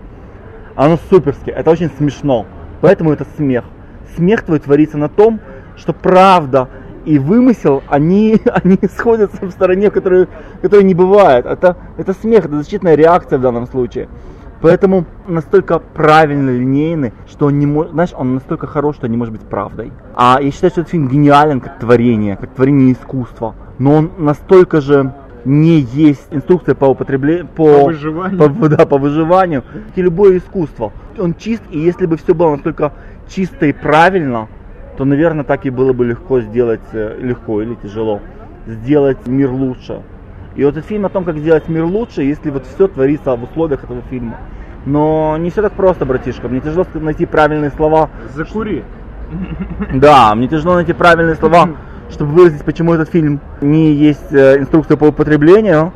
Оно 0.76 0.98
суперски, 1.10 1.50
это 1.50 1.70
очень 1.70 1.90
смешно, 1.90 2.46
поэтому 2.80 3.12
это 3.12 3.26
смех. 3.36 3.64
Смех 4.16 4.42
твой 4.42 4.58
творится 4.60 4.98
на 4.98 5.08
том, 5.08 5.40
что 5.76 5.92
правда 5.92 6.68
и 7.04 7.18
вымысел, 7.18 7.82
они, 7.88 8.40
они 8.64 8.78
сходятся 8.94 9.46
в 9.46 9.50
стороне, 9.50 9.90
в 9.90 9.92
которой, 9.92 10.28
которой 10.62 10.84
не 10.84 10.94
бывает. 10.94 11.46
Это, 11.46 11.76
это 11.96 12.12
смех, 12.12 12.46
это 12.46 12.58
защитная 12.58 12.94
реакция 12.94 13.38
в 13.38 13.42
данном 13.42 13.66
случае. 13.66 14.08
Поэтому 14.60 15.04
настолько 15.28 15.78
правильно 15.78 16.50
линейный, 16.50 17.12
что 17.28 17.46
он 17.46 17.58
не 17.58 17.66
может, 17.66 17.92
знаешь, 17.92 18.10
он 18.16 18.34
настолько 18.34 18.66
хорош, 18.66 18.96
что 18.96 19.08
не 19.08 19.16
может 19.16 19.32
быть 19.32 19.42
правдой. 19.42 19.92
А 20.16 20.38
я 20.42 20.50
считаю, 20.50 20.70
что 20.72 20.80
этот 20.80 20.90
фильм 20.90 21.08
гениален 21.08 21.60
как 21.60 21.78
творение, 21.78 22.36
как 22.36 22.54
творение 22.54 22.92
искусства. 22.92 23.54
Но 23.78 23.94
он 23.94 24.10
настолько 24.18 24.80
же 24.80 25.14
не 25.44 25.80
есть 25.80 26.26
инструкция 26.30 26.74
по 26.74 26.86
употреблению, 26.86 27.46
По 27.46 27.84
выживанию. 27.86 28.54
по, 28.54 28.68
да, 28.68 28.86
по 28.86 28.98
выживанию, 28.98 29.64
и 29.94 30.02
любое 30.02 30.38
искусство. 30.38 30.92
Он 31.18 31.34
чист, 31.34 31.62
и 31.70 31.78
если 31.78 32.06
бы 32.06 32.16
все 32.16 32.34
было 32.34 32.52
настолько 32.52 32.92
чисто 33.28 33.66
и 33.66 33.72
правильно, 33.72 34.48
то, 34.96 35.04
наверное, 35.04 35.44
так 35.44 35.64
и 35.64 35.70
было 35.70 35.92
бы 35.92 36.04
легко 36.04 36.40
сделать, 36.40 36.80
э, 36.92 37.16
легко 37.20 37.62
или 37.62 37.74
тяжело, 37.76 38.20
сделать 38.66 39.26
мир 39.26 39.50
лучше. 39.50 40.02
И 40.56 40.64
вот 40.64 40.76
этот 40.76 40.86
фильм 40.86 41.06
о 41.06 41.08
том, 41.08 41.24
как 41.24 41.38
сделать 41.38 41.68
мир 41.68 41.84
лучше, 41.84 42.22
если 42.22 42.50
вот 42.50 42.66
все 42.66 42.88
творится 42.88 43.36
в 43.36 43.44
условиях 43.44 43.84
этого 43.84 44.02
фильма. 44.10 44.36
Но 44.86 45.36
не 45.38 45.50
все 45.50 45.62
так 45.62 45.72
просто, 45.74 46.04
братишка. 46.04 46.48
Мне 46.48 46.60
тяжело 46.60 46.84
найти 46.94 47.26
правильные 47.26 47.70
слова. 47.70 48.10
Закури. 48.34 48.82
Да, 49.94 50.34
мне 50.34 50.48
тяжело 50.48 50.74
найти 50.74 50.92
правильные 50.92 51.36
слова, 51.36 51.68
чтобы 52.10 52.32
выразить, 52.32 52.62
почему 52.62 52.94
этот 52.94 53.10
фильм 53.10 53.40
не 53.60 53.92
есть 53.92 54.32
э, 54.32 54.58
инструкция 54.58 54.96
по 54.96 55.06
употреблению, 55.06 55.92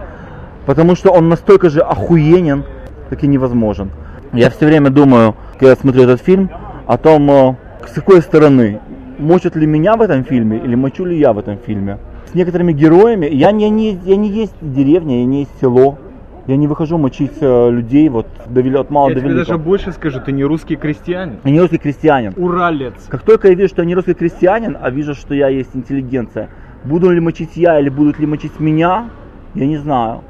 потому 0.66 0.94
что 0.94 1.10
он 1.10 1.28
настолько 1.28 1.70
же 1.70 1.80
охуенен, 1.80 2.64
как 3.10 3.24
и 3.24 3.26
невозможен. 3.26 3.90
Я 4.32 4.50
все 4.50 4.66
время 4.66 4.90
думаю, 4.90 5.34
когда 5.52 5.70
я 5.70 5.76
смотрю 5.76 6.02
этот 6.04 6.22
фильм, 6.22 6.50
о 6.86 6.98
том, 6.98 7.30
э, 7.30 7.56
с 7.88 7.92
какой 7.94 8.22
стороны, 8.22 8.80
мочат 9.18 9.56
ли 9.56 9.66
меня 9.66 9.96
в 9.96 10.02
этом 10.02 10.24
фильме 10.24 10.58
или 10.58 10.74
мочу 10.74 11.04
ли 11.04 11.18
я 11.18 11.32
в 11.32 11.38
этом 11.38 11.58
фильме. 11.58 11.98
С 12.30 12.34
некоторыми 12.34 12.72
героями, 12.72 13.26
я 13.26 13.52
не, 13.52 13.68
не, 13.68 13.98
я 14.04 14.16
не 14.16 14.28
есть 14.28 14.54
деревня, 14.60 15.20
я 15.20 15.26
не 15.26 15.40
есть 15.40 15.52
село, 15.60 15.98
Я 16.46 16.56
не 16.56 16.66
выхожу 16.66 16.98
мочить 16.98 17.38
э, 17.40 17.70
людей, 17.70 18.08
вот 18.08 18.26
довели 18.46 18.76
от 18.76 18.90
мала 18.90 19.08
Я 19.10 19.14
до 19.14 19.20
тебе 19.20 19.34
даже 19.34 19.58
больше 19.58 19.92
скажу, 19.92 20.20
ты 20.20 20.32
не 20.32 20.44
русский 20.44 20.76
крестьянин. 20.76 21.38
Я 21.44 21.50
не 21.50 21.60
русский 21.60 21.78
крестьянин. 21.78 22.34
Уралец. 22.36 22.94
Как 23.08 23.22
только 23.22 23.48
я 23.48 23.54
вижу, 23.54 23.68
что 23.68 23.82
я 23.82 23.86
не 23.86 23.94
русский 23.94 24.14
крестьянин, 24.14 24.76
а 24.80 24.90
вижу, 24.90 25.14
что 25.14 25.34
я 25.34 25.48
есть 25.48 25.70
интеллигенция, 25.74 26.48
буду 26.84 27.10
ли 27.10 27.20
мочить 27.20 27.56
я 27.56 27.78
или 27.78 27.88
будут 27.88 28.18
ли 28.18 28.26
мочить 28.26 28.58
меня, 28.58 29.10
я 29.54 29.66
не 29.66 29.76
знаю. 29.76 30.22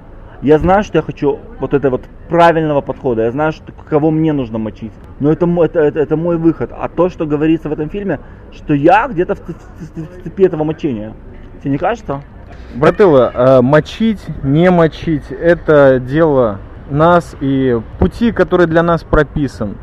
Я 0.43 0.59
знаю, 0.59 0.83
что 0.83 0.99
я 0.99 1.03
хочу 1.03 1.39
вот 1.61 1.73
этого 1.73 1.93
вот 1.93 2.03
правильного 2.29 2.81
подхода. 2.81 3.23
Я 3.23 3.31
знаю, 3.31 3.53
что, 3.53 3.73
кого 3.73 4.11
мне 4.11 4.33
нужно 4.33 4.59
мочить. 4.59 4.93
Но 5.21 5.31
это, 5.31 5.47
это, 5.47 5.81
это, 5.81 6.01
это 6.01 6.17
мой 6.17 6.37
выход. 6.37 6.73
А 6.77 6.89
то, 6.89 7.09
что 7.09 7.27
говорится 7.27 7.69
в 7.69 7.73
этом 7.73 7.89
фильме, 7.89 8.19
что 8.51 8.75
я 8.75 9.07
где-то 9.07 9.37
в, 9.37 9.39
в 9.39 9.49
в 9.49 10.23
цепи 10.25 10.43
этого 10.43 10.65
мочения. 10.65 11.15
Тебе 11.63 11.71
не 11.71 11.79
кажется? 11.79 12.23
Брателло, 12.75 13.31
а 13.35 13.63
мочить, 13.63 14.21
не 14.43 14.71
мочить, 14.71 15.31
это 15.31 16.01
дело 16.01 16.59
нас 16.91 17.37
и 17.41 17.81
пути, 17.99 18.33
которые 18.33 18.67
для 18.67 18.83
нас 18.83 19.03
прописан. 19.03 19.77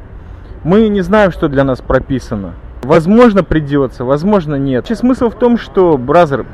Мы 0.63 0.87
не 0.89 1.01
знаем, 1.01 1.31
что 1.31 1.47
для 1.47 1.63
нас 1.63 1.81
прописано. 1.81 2.53
Возможно, 2.83 3.43
придется, 3.43 4.05
возможно, 4.05 4.55
нет. 4.55 4.83
Вообще, 4.83 4.95
смысл 4.95 5.29
в 5.29 5.35
том, 5.35 5.57
что, 5.57 5.97
бразер, 5.97 6.45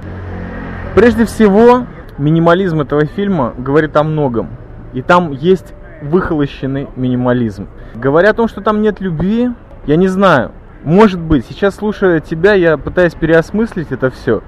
прежде 0.94 1.26
всего, 1.26 1.86
минимализм 2.18 2.82
этого 2.82 3.06
фильма 3.06 3.54
говорит 3.58 3.96
о 3.96 4.04
многом. 4.04 4.50
И 4.94 5.02
там 5.02 5.32
есть 5.32 5.74
выхолощенный 6.02 6.88
минимализм. 6.96 7.68
Говоря 7.96 8.32
о 8.32 8.34
том, 8.34 8.48
что 8.48 8.62
там 8.62 8.82
нет 8.82 9.00
любви, 9.00 9.52
я 9.86 9.96
не 9.96 10.08
знаю. 10.08 10.52
Может 10.84 11.20
быть, 11.20 11.46
сейчас 11.48 11.76
слушая 11.76 12.20
тебя, 12.20 12.54
я 12.54 12.78
пытаюсь 12.78 13.14
переосмыслить 13.14 13.92
это 13.92 14.10
все 14.10 14.44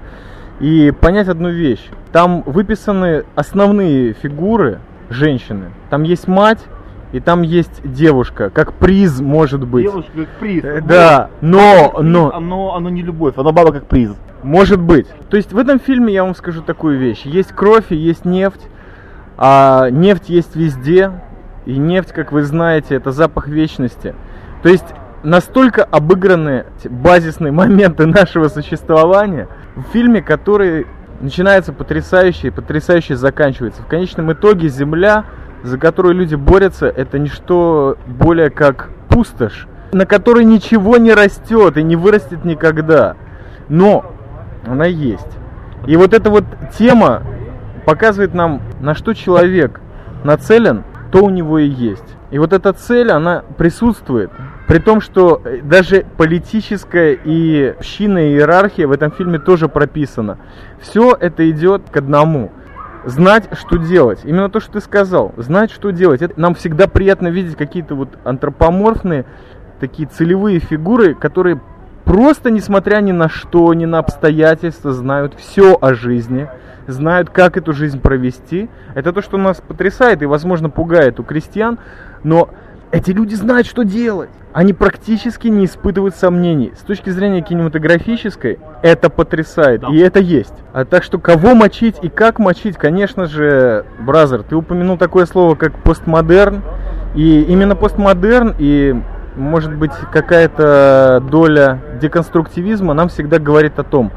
и 0.60 0.90
понять 0.90 1.28
одну 1.28 1.50
вещь. 1.50 1.84
Там 2.12 2.42
выписаны 2.46 3.24
основные 3.34 4.12
фигуры 4.14 4.80
женщины. 5.08 5.66
Там 5.90 6.02
есть 6.02 6.26
мать, 6.28 6.58
и 7.12 7.20
там 7.20 7.42
есть 7.42 7.80
девушка, 7.84 8.50
как 8.50 8.74
приз 8.74 9.20
может 9.20 9.66
быть. 9.66 9.84
Девушка 9.84 10.10
как 10.16 10.28
приз. 10.40 10.64
Э, 10.64 10.80
Да, 10.82 11.30
но, 11.40 11.96
но, 12.02 12.34
Оно, 12.34 12.74
оно 12.74 12.88
не 12.90 13.02
любовь, 13.02 13.34
оно 13.36 13.52
баба 13.52 13.72
как 13.72 13.86
приз. 13.86 14.10
может 14.42 14.80
быть. 14.80 15.06
То 15.30 15.36
есть 15.36 15.52
в 15.52 15.58
этом 15.58 15.80
фильме 15.80 16.12
я 16.12 16.24
вам 16.24 16.34
скажу 16.34 16.62
такую 16.62 16.98
вещь. 16.98 17.22
Есть 17.24 17.52
кровь 17.52 17.86
и 17.90 17.96
есть 17.96 18.24
нефть, 18.24 18.60
а 19.36 19.88
нефть 19.90 20.28
есть 20.28 20.54
везде, 20.56 21.12
и 21.64 21.76
нефть, 21.78 22.12
как 22.12 22.32
вы 22.32 22.42
знаете, 22.42 22.94
это 22.94 23.12
запах 23.12 23.48
вечности. 23.48 24.14
То 24.62 24.68
есть 24.68 24.86
настолько 25.22 25.84
обыграны 25.84 26.66
базисные 26.84 27.52
моменты 27.52 28.06
нашего 28.06 28.48
существования 28.48 29.48
в 29.78 29.92
фильме, 29.92 30.22
который 30.22 30.86
начинается 31.20 31.72
потрясающе 31.72 32.48
и 32.48 32.50
потрясающе 32.50 33.16
заканчивается. 33.16 33.82
В 33.82 33.86
конечном 33.86 34.32
итоге 34.32 34.68
Земля, 34.68 35.24
за 35.62 35.78
которую 35.78 36.14
люди 36.14 36.34
борются, 36.34 36.86
это 36.86 37.18
не 37.18 37.28
что 37.28 37.96
более 38.06 38.50
как 38.50 38.90
пустошь, 39.08 39.66
на 39.92 40.04
которой 40.04 40.44
ничего 40.44 40.96
не 40.96 41.12
растет 41.12 41.76
и 41.76 41.82
не 41.82 41.96
вырастет 41.96 42.44
никогда. 42.44 43.16
Но 43.68 44.12
она 44.66 44.86
есть. 44.86 45.28
И 45.86 45.96
вот 45.96 46.12
эта 46.12 46.28
вот 46.28 46.44
тема 46.76 47.22
показывает 47.86 48.34
нам, 48.34 48.60
на 48.80 48.94
что 48.94 49.14
человек 49.14 49.80
нацелен, 50.24 50.84
то 51.12 51.24
у 51.24 51.30
него 51.30 51.58
и 51.58 51.68
есть. 51.68 52.16
И 52.30 52.38
вот 52.38 52.52
эта 52.52 52.72
цель, 52.72 53.10
она 53.10 53.44
присутствует. 53.56 54.30
При 54.68 54.80
том, 54.80 55.00
что 55.00 55.40
э, 55.42 55.62
даже 55.62 56.04
политическая 56.18 57.14
и 57.14 57.74
общинная 57.78 58.28
иерархия 58.28 58.86
в 58.86 58.92
этом 58.92 59.10
фильме 59.10 59.38
тоже 59.38 59.66
прописана. 59.66 60.36
Все 60.78 61.16
это 61.18 61.50
идет 61.50 61.88
к 61.90 61.96
одному. 61.96 62.52
Знать, 63.06 63.48
что 63.58 63.78
делать. 63.78 64.20
Именно 64.24 64.50
то, 64.50 64.60
что 64.60 64.72
ты 64.72 64.80
сказал. 64.80 65.32
Знать, 65.38 65.70
что 65.70 65.90
делать. 65.90 66.20
Это, 66.20 66.38
нам 66.38 66.54
всегда 66.54 66.86
приятно 66.86 67.28
видеть 67.28 67.56
какие-то 67.56 67.94
вот 67.94 68.10
антропоморфные, 68.24 69.24
такие 69.80 70.06
целевые 70.06 70.58
фигуры, 70.58 71.14
которые 71.14 71.62
просто, 72.04 72.50
несмотря 72.50 73.00
ни 73.00 73.12
на 73.12 73.30
что, 73.30 73.72
ни 73.72 73.86
на 73.86 74.00
обстоятельства, 74.00 74.92
знают 74.92 75.32
все 75.34 75.78
о 75.80 75.94
жизни, 75.94 76.46
знают, 76.86 77.30
как 77.30 77.56
эту 77.56 77.72
жизнь 77.72 78.00
провести. 78.00 78.68
Это 78.94 79.14
то, 79.14 79.22
что 79.22 79.38
нас 79.38 79.62
потрясает 79.66 80.20
и, 80.20 80.26
возможно, 80.26 80.68
пугает 80.68 81.18
у 81.20 81.22
крестьян, 81.22 81.78
но 82.22 82.50
эти 82.92 83.10
люди 83.10 83.34
знают, 83.34 83.66
что 83.66 83.82
делать. 83.82 84.30
Они 84.52 84.72
практически 84.72 85.48
не 85.48 85.66
испытывают 85.66 86.16
сомнений. 86.16 86.72
С 86.76 86.82
точки 86.82 87.10
зрения 87.10 87.42
кинематографической, 87.42 88.58
это 88.82 89.10
потрясает. 89.10 89.82
Да. 89.82 89.88
И 89.88 89.98
это 89.98 90.20
есть. 90.20 90.54
А 90.72 90.84
так 90.84 91.02
что 91.02 91.18
кого 91.18 91.54
мочить 91.54 91.96
и 92.02 92.08
как 92.08 92.38
мочить, 92.38 92.76
конечно 92.76 93.26
же, 93.26 93.84
Бразер, 94.00 94.42
ты 94.42 94.56
упомянул 94.56 94.96
такое 94.96 95.26
слово, 95.26 95.54
как 95.54 95.74
постмодерн. 95.82 96.62
И 97.14 97.42
именно 97.42 97.76
постмодерн 97.76 98.54
и 98.58 98.96
может 99.36 99.74
быть 99.74 99.92
какая-то 100.12 101.22
доля 101.30 101.80
деконструктивизма 102.00 102.94
нам 102.94 103.08
всегда 103.08 103.38
говорит 103.38 103.78
о 103.78 103.84
том, 103.84 104.10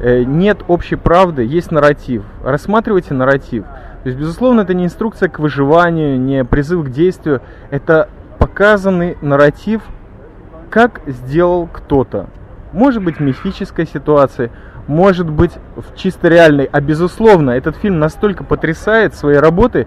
э, 0.00 0.22
нет 0.24 0.58
общей 0.68 0.96
правды, 0.96 1.44
есть 1.44 1.70
нарратив. 1.70 2.24
Рассматривайте 2.42 3.14
нарратив. 3.14 3.64
То 4.02 4.08
есть, 4.08 4.18
безусловно, 4.18 4.62
это 4.62 4.74
не 4.74 4.84
инструкция 4.84 5.28
к 5.28 5.38
выживанию, 5.38 6.18
не 6.18 6.44
призыв 6.44 6.84
к 6.84 6.90
действию, 6.90 7.40
это 7.70 8.08
показанный 8.38 9.16
нарратив, 9.20 9.82
как 10.70 11.02
сделал 11.06 11.68
кто-то. 11.72 12.26
Может 12.72 13.04
быть, 13.04 13.20
мифической 13.20 13.86
ситуации, 13.86 14.50
может 14.88 15.30
быть, 15.30 15.52
в 15.76 15.96
чисто 15.96 16.28
реальной. 16.28 16.64
А 16.64 16.80
безусловно, 16.80 17.50
этот 17.50 17.76
фильм 17.76 18.00
настолько 18.00 18.42
потрясает 18.42 19.14
своей 19.14 19.38
работой, 19.38 19.86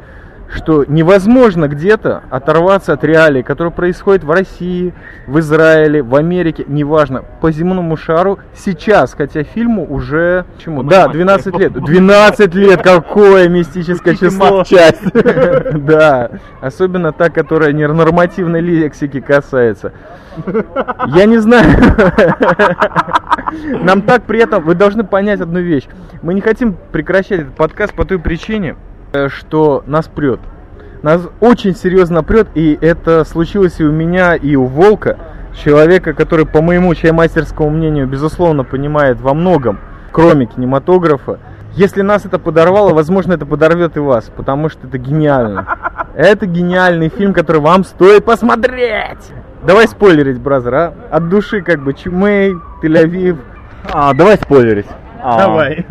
что 0.53 0.85
невозможно 0.87 1.67
где-то 1.67 2.23
оторваться 2.29 2.93
от 2.93 3.03
реалий, 3.03 3.43
которые 3.43 3.71
происходят 3.71 4.23
в 4.23 4.31
России, 4.31 4.93
в 5.27 5.39
Израиле, 5.39 6.01
в 6.03 6.15
Америке, 6.15 6.65
неважно, 6.67 7.23
по 7.41 7.51
земному 7.51 7.97
шару 7.97 8.39
сейчас, 8.53 9.13
хотя 9.13 9.43
фильму 9.43 9.85
уже 9.89 10.45
чему? 10.57 10.83
По 10.83 10.89
Да, 10.89 11.07
математике. 11.07 11.49
12 11.49 11.59
лет. 11.59 11.73
12 11.85 12.55
лет, 12.55 12.81
какое 12.81 13.49
мистическое 13.49 14.15
число. 14.15 14.59
матчасть. 14.59 15.01
Да, 15.85 16.31
особенно 16.61 17.11
та, 17.11 17.29
которая 17.29 17.73
нормативной 17.73 18.61
лексики 18.61 19.19
касается. 19.19 19.91
Я 21.07 21.25
не 21.25 21.37
знаю. 21.37 21.69
Нам 23.83 24.01
так 24.01 24.23
при 24.23 24.39
этом, 24.39 24.63
вы 24.63 24.75
должны 24.75 25.03
понять 25.03 25.41
одну 25.41 25.59
вещь. 25.59 25.87
Мы 26.21 26.33
не 26.33 26.41
хотим 26.41 26.75
прекращать 26.91 27.41
этот 27.41 27.55
подкаст 27.55 27.93
по 27.93 28.05
той 28.05 28.19
причине, 28.19 28.75
что 29.29 29.83
нас 29.85 30.07
прет. 30.07 30.39
Нас 31.01 31.21
очень 31.39 31.75
серьезно 31.75 32.23
прет, 32.23 32.47
и 32.55 32.77
это 32.81 33.23
случилось 33.25 33.79
и 33.79 33.83
у 33.83 33.91
меня, 33.91 34.35
и 34.35 34.55
у 34.55 34.65
Волка, 34.65 35.17
человека, 35.53 36.13
который, 36.13 36.45
по 36.45 36.61
моему 36.61 36.93
чаймастерскому 36.95 37.69
мнению, 37.69 38.07
безусловно, 38.07 38.63
понимает 38.63 39.19
во 39.21 39.33
многом, 39.33 39.79
кроме 40.11 40.45
кинематографа. 40.47 41.39
Если 41.73 42.01
нас 42.01 42.25
это 42.25 42.39
подорвало, 42.39 42.93
возможно, 42.93 43.33
это 43.33 43.45
подорвет 43.45 43.97
и 43.97 43.99
вас, 43.99 44.31
потому 44.35 44.69
что 44.69 44.87
это 44.87 44.97
гениально. 44.97 45.67
Это 46.15 46.45
гениальный 46.45 47.09
фильм, 47.09 47.33
который 47.33 47.61
вам 47.61 47.83
стоит 47.83 48.23
посмотреть. 48.23 49.31
Давай 49.63 49.87
спойлерить, 49.87 50.39
бразер, 50.39 50.73
а? 50.73 50.93
От 51.11 51.27
души 51.27 51.61
как 51.61 51.83
бы 51.83 51.93
Чумей, 51.93 52.55
Тель-Авив. 52.81 53.37
А, 53.91 54.13
давай 54.13 54.37
спойлерить. 54.37 54.87
А, 55.21 55.37
Давай. 55.39 55.85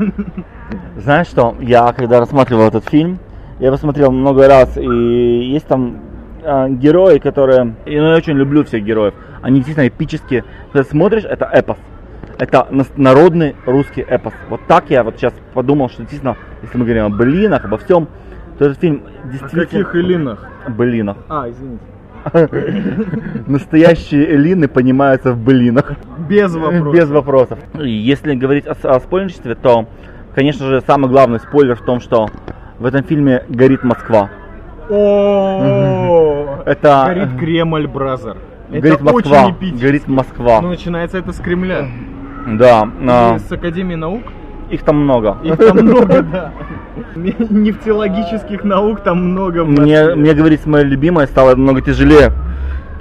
Знаешь 0.96 1.26
что, 1.26 1.54
я 1.60 1.92
когда 1.92 2.20
рассматривал 2.20 2.68
этот 2.68 2.88
фильм, 2.88 3.18
я 3.58 3.68
его 3.68 3.76
смотрел 3.76 4.10
много 4.10 4.48
раз, 4.48 4.76
и 4.76 4.84
есть 4.84 5.66
там 5.66 6.00
э, 6.42 6.68
герои, 6.70 7.18
которые... 7.18 7.74
И 7.86 7.98
ну, 7.98 8.10
я 8.10 8.16
очень 8.16 8.34
люблю 8.34 8.64
всех 8.64 8.84
героев. 8.84 9.14
Они 9.42 9.56
действительно 9.56 9.88
эпические. 9.88 10.44
Когда 10.72 10.88
смотришь, 10.88 11.24
это 11.24 11.44
эпос. 11.44 11.76
Это 12.38 12.66
народный 12.96 13.54
русский 13.66 14.00
эпос. 14.02 14.32
Вот 14.48 14.60
так 14.66 14.90
я 14.90 15.04
вот 15.04 15.16
сейчас 15.16 15.34
подумал, 15.52 15.88
что 15.88 16.02
действительно, 16.02 16.36
если 16.62 16.78
мы 16.78 16.84
говорим 16.84 17.04
о 17.04 17.10
былинах, 17.10 17.64
обо 17.64 17.78
всем, 17.78 18.08
то 18.58 18.64
этот 18.64 18.80
фильм 18.80 19.02
действительно... 19.24 19.64
каких 19.64 19.94
Элинах? 19.94 20.46
Былинах. 20.68 21.16
А, 21.28 21.48
извините. 21.48 21.84
Настоящие 23.46 24.34
элины 24.34 24.66
понимаются 24.66 25.32
в 25.32 25.38
былинах. 25.38 25.92
Без 26.28 26.54
вопросов. 26.54 26.92
Без 26.94 27.10
вопросов. 27.10 27.58
Если 27.74 28.34
говорить 28.34 28.66
о, 28.66 28.72
о 28.72 29.00
спойлерстве, 29.00 29.54
то, 29.54 29.86
конечно 30.34 30.66
же, 30.66 30.82
самый 30.86 31.08
главный 31.10 31.40
спойлер 31.40 31.76
в 31.76 31.82
том, 31.82 32.00
что 32.00 32.28
в 32.78 32.84
этом 32.86 33.04
фильме 33.04 33.44
горит 33.48 33.82
Москва. 33.84 34.30
О, 34.90 36.62
Это- 36.66 37.04
горит 37.06 37.38
Кремль, 37.38 37.86
бразер. 37.86 38.36
горит 38.70 39.00
Москва. 39.00 39.54
Горит 39.80 40.08
Москва. 40.08 40.60
Ну, 40.60 40.68
начинается 40.68 41.18
это 41.18 41.32
с 41.32 41.38
Кремля. 41.38 41.86
да. 42.46 42.88
а, 43.08 43.38
с 43.38 43.50
Академии 43.52 43.94
наук. 43.94 44.22
их 44.70 44.82
там 44.82 44.96
много. 44.98 45.38
Их 45.42 45.56
там 45.56 45.76
много, 45.84 46.22
да. 46.22 46.52
Нефтеологических 47.14 48.64
наук 48.64 49.00
там 49.00 49.30
много. 49.30 49.64
Мне, 49.64 50.14
мне 50.14 50.34
говорить 50.34 50.60
с 50.62 50.66
моей 50.66 50.84
любимой 50.84 51.26
стало 51.26 51.50
намного 51.50 51.80
тяжелее, 51.80 52.32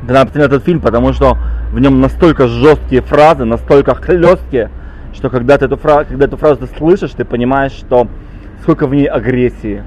когда 0.01 0.19
я 0.19 0.25
посмотрел 0.25 0.45
этот 0.47 0.63
фильм, 0.63 0.81
потому 0.81 1.13
что 1.13 1.37
в 1.71 1.79
нем 1.79 1.99
настолько 2.01 2.47
жесткие 2.47 3.01
фразы, 3.01 3.45
настолько 3.45 3.95
хлесткие, 3.95 4.69
что 5.13 5.29
когда 5.29 5.57
ты 5.57 5.65
эту 5.65 5.77
фразу, 5.77 6.05
когда 6.09 6.25
эту 6.25 6.37
фразу 6.37 6.67
слышишь, 6.77 7.11
ты 7.11 7.25
понимаешь, 7.25 7.71
что 7.71 8.07
сколько 8.63 8.87
в 8.87 8.93
ней 8.93 9.05
агрессии. 9.05 9.83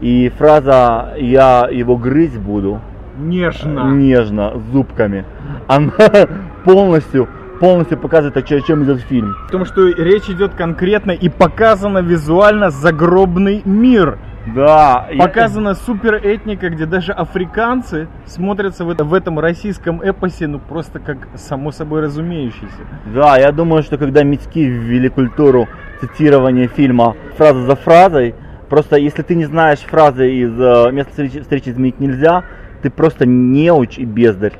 И 0.00 0.32
фраза 0.36 1.14
«я 1.18 1.68
его 1.70 1.96
грызть 1.96 2.38
буду» 2.38 2.80
Нежно. 3.16 3.92
нежно, 3.92 4.60
зубками, 4.72 5.24
она 5.68 5.92
полностью, 6.64 7.28
полностью 7.60 7.98
показывает, 7.98 8.36
о 8.36 8.42
чем 8.42 8.84
идет 8.84 9.00
фильм. 9.02 9.34
Потому 9.46 9.64
что 9.64 9.86
речь 9.88 10.28
идет 10.28 10.54
конкретно 10.54 11.12
и 11.12 11.28
показано 11.28 11.98
визуально 11.98 12.70
загробный 12.70 13.62
мир. 13.64 14.18
Да, 14.46 15.06
я- 15.12 15.22
Показана 15.22 15.74
суперэтника, 15.74 16.68
где 16.70 16.84
даже 16.86 17.12
африканцы 17.12 18.08
смотрятся 18.26 18.84
в, 18.84 18.90
это- 18.90 19.04
в 19.04 19.14
этом 19.14 19.38
российском 19.38 20.00
эпосе, 20.02 20.46
ну 20.48 20.58
просто 20.58 20.98
как 20.98 21.28
само 21.36 21.70
собой 21.70 22.00
разумеющийся. 22.02 22.82
Да, 23.14 23.38
я 23.38 23.52
думаю, 23.52 23.82
что 23.82 23.98
когда 23.98 24.24
Митьки 24.24 24.64
ввели 24.64 25.08
культуру 25.08 25.68
цитирования 26.00 26.66
фильма 26.66 27.14
фраза 27.36 27.62
за 27.62 27.76
фразой, 27.76 28.34
просто 28.68 28.96
если 28.96 29.22
ты 29.22 29.36
не 29.36 29.44
знаешь 29.44 29.78
фразы 29.80 30.32
из 30.32 30.58
э, 30.58 30.90
«Место 30.90 31.10
встречи, 31.10 31.40
встречи 31.40 31.68
изменить 31.68 32.00
нельзя», 32.00 32.42
ты 32.82 32.90
просто 32.90 33.26
неуч 33.26 33.98
и 33.98 34.04
бездарь. 34.04 34.54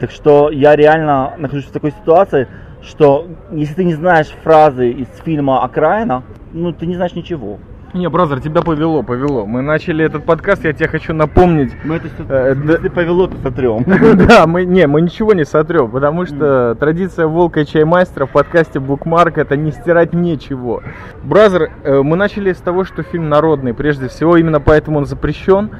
Так 0.00 0.10
что 0.10 0.50
я 0.50 0.74
реально 0.76 1.32
нахожусь 1.36 1.66
в 1.66 1.72
такой 1.72 1.90
ситуации, 1.90 2.48
что 2.82 3.26
если 3.52 3.74
ты 3.74 3.84
не 3.84 3.94
знаешь 3.94 4.28
фразы 4.42 4.90
из 4.90 5.08
фильма 5.24 5.62
«Окраина», 5.62 6.22
ну 6.54 6.72
ты 6.72 6.86
не 6.86 6.94
знаешь 6.94 7.12
ничего. 7.14 7.58
Не, 7.96 8.10
brother, 8.10 8.40
тебя 8.42 8.60
повело, 8.60 9.02
повело. 9.02 9.46
Мы 9.46 9.62
начали 9.62 10.04
этот 10.04 10.24
подкаст, 10.26 10.64
я 10.64 10.74
тебе 10.74 10.86
хочу 10.86 11.14
напомнить. 11.14 11.72
Мы 11.82 11.94
это 11.96 12.08
все, 12.08 12.24
Э, 12.28 12.54
да- 12.54 12.90
повело, 12.90 13.26
то 13.26 13.36
сотрем. 13.42 13.84
Да, 14.28 14.46
мы 14.46 14.66
не, 14.66 14.86
мы 14.86 15.00
ничего 15.00 15.32
не 15.32 15.46
сотрем, 15.46 15.90
потому 15.90 16.26
что 16.26 16.76
традиция 16.78 17.26
волка 17.26 17.60
и 17.60 17.66
чаймастера 17.66 18.26
в 18.26 18.30
подкасте 18.32 18.80
Bookmark 18.80 19.38
это 19.38 19.56
не 19.56 19.72
стирать 19.72 20.12
ничего. 20.12 20.82
Brother, 21.24 21.70
э, 21.84 22.02
мы 22.02 22.16
начали 22.16 22.52
с 22.52 22.58
того, 22.58 22.84
что 22.84 23.02
фильм 23.02 23.30
народный, 23.30 23.72
прежде 23.72 24.08
всего, 24.08 24.36
именно 24.36 24.60
поэтому 24.60 24.98
он 24.98 25.06
запрещен. 25.06 25.70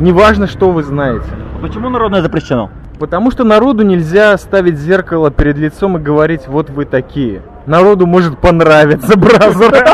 Неважно, 0.00 0.46
что 0.46 0.70
вы 0.70 0.82
знаете. 0.82 1.26
Почему 1.60 1.90
народное 1.90 2.22
запрещено? 2.22 2.70
Потому 2.98 3.30
что 3.30 3.44
народу 3.44 3.82
нельзя 3.84 4.38
ставить 4.38 4.78
зеркало 4.78 5.30
перед 5.30 5.58
лицом 5.58 5.98
и 5.98 6.00
говорить, 6.00 6.48
вот 6.48 6.70
вы 6.70 6.86
такие. 6.86 7.42
Народу 7.66 8.06
может 8.06 8.38
понравиться, 8.38 9.18
brother. 9.18 9.84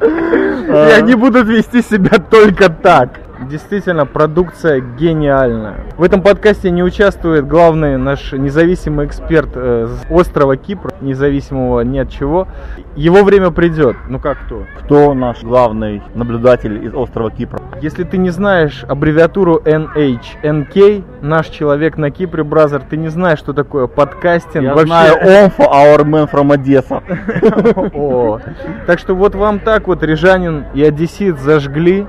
И 0.00 0.92
они 0.92 1.14
будут 1.14 1.46
вести 1.46 1.82
себя 1.82 2.18
только 2.18 2.68
так. 2.68 3.10
Действительно, 3.48 4.06
продукция 4.06 4.80
гениальная. 4.80 5.76
В 5.96 6.02
этом 6.02 6.22
подкасте 6.22 6.70
не 6.70 6.82
участвует 6.82 7.46
главный 7.46 7.98
наш 7.98 8.32
независимый 8.32 9.06
эксперт 9.06 9.50
э, 9.54 9.88
с 9.88 10.10
острова 10.10 10.56
Кипр, 10.56 10.92
независимого 11.00 11.80
ни 11.82 11.98
от 11.98 12.10
чего. 12.10 12.48
Его 12.96 13.22
время 13.22 13.50
придет. 13.50 13.96
Ну 14.08 14.18
как 14.18 14.38
кто? 14.46 14.64
Кто 14.80 15.14
наш 15.14 15.42
главный 15.42 16.02
наблюдатель 16.14 16.84
из 16.84 16.94
острова 16.94 17.30
Кипра? 17.30 17.60
Если 17.80 18.04
ты 18.04 18.16
не 18.16 18.30
знаешь 18.30 18.84
аббревиатуру 18.88 19.60
NHNK, 19.64 21.04
наш 21.20 21.48
человек 21.48 21.98
на 21.98 22.10
Кипре, 22.10 22.44
бразер, 22.44 22.82
ты 22.88 22.96
не 22.96 23.08
знаешь, 23.08 23.38
что 23.38 23.52
такое 23.52 23.86
подкастинг. 23.86 24.64
Я 24.64 24.74
вообще. 24.74 24.86
знаю 24.86 25.44
Омфа, 25.44 25.62
our 25.64 26.04
man 26.04 26.30
from. 26.30 26.44
О, 27.94 28.40
Так 28.86 28.98
что 28.98 29.14
вот 29.14 29.34
вам 29.34 29.58
так 29.58 29.86
вот 29.86 30.02
Рижанин 30.02 30.64
и 30.74 30.82
Одессит 30.82 31.38
зажгли 31.38 32.06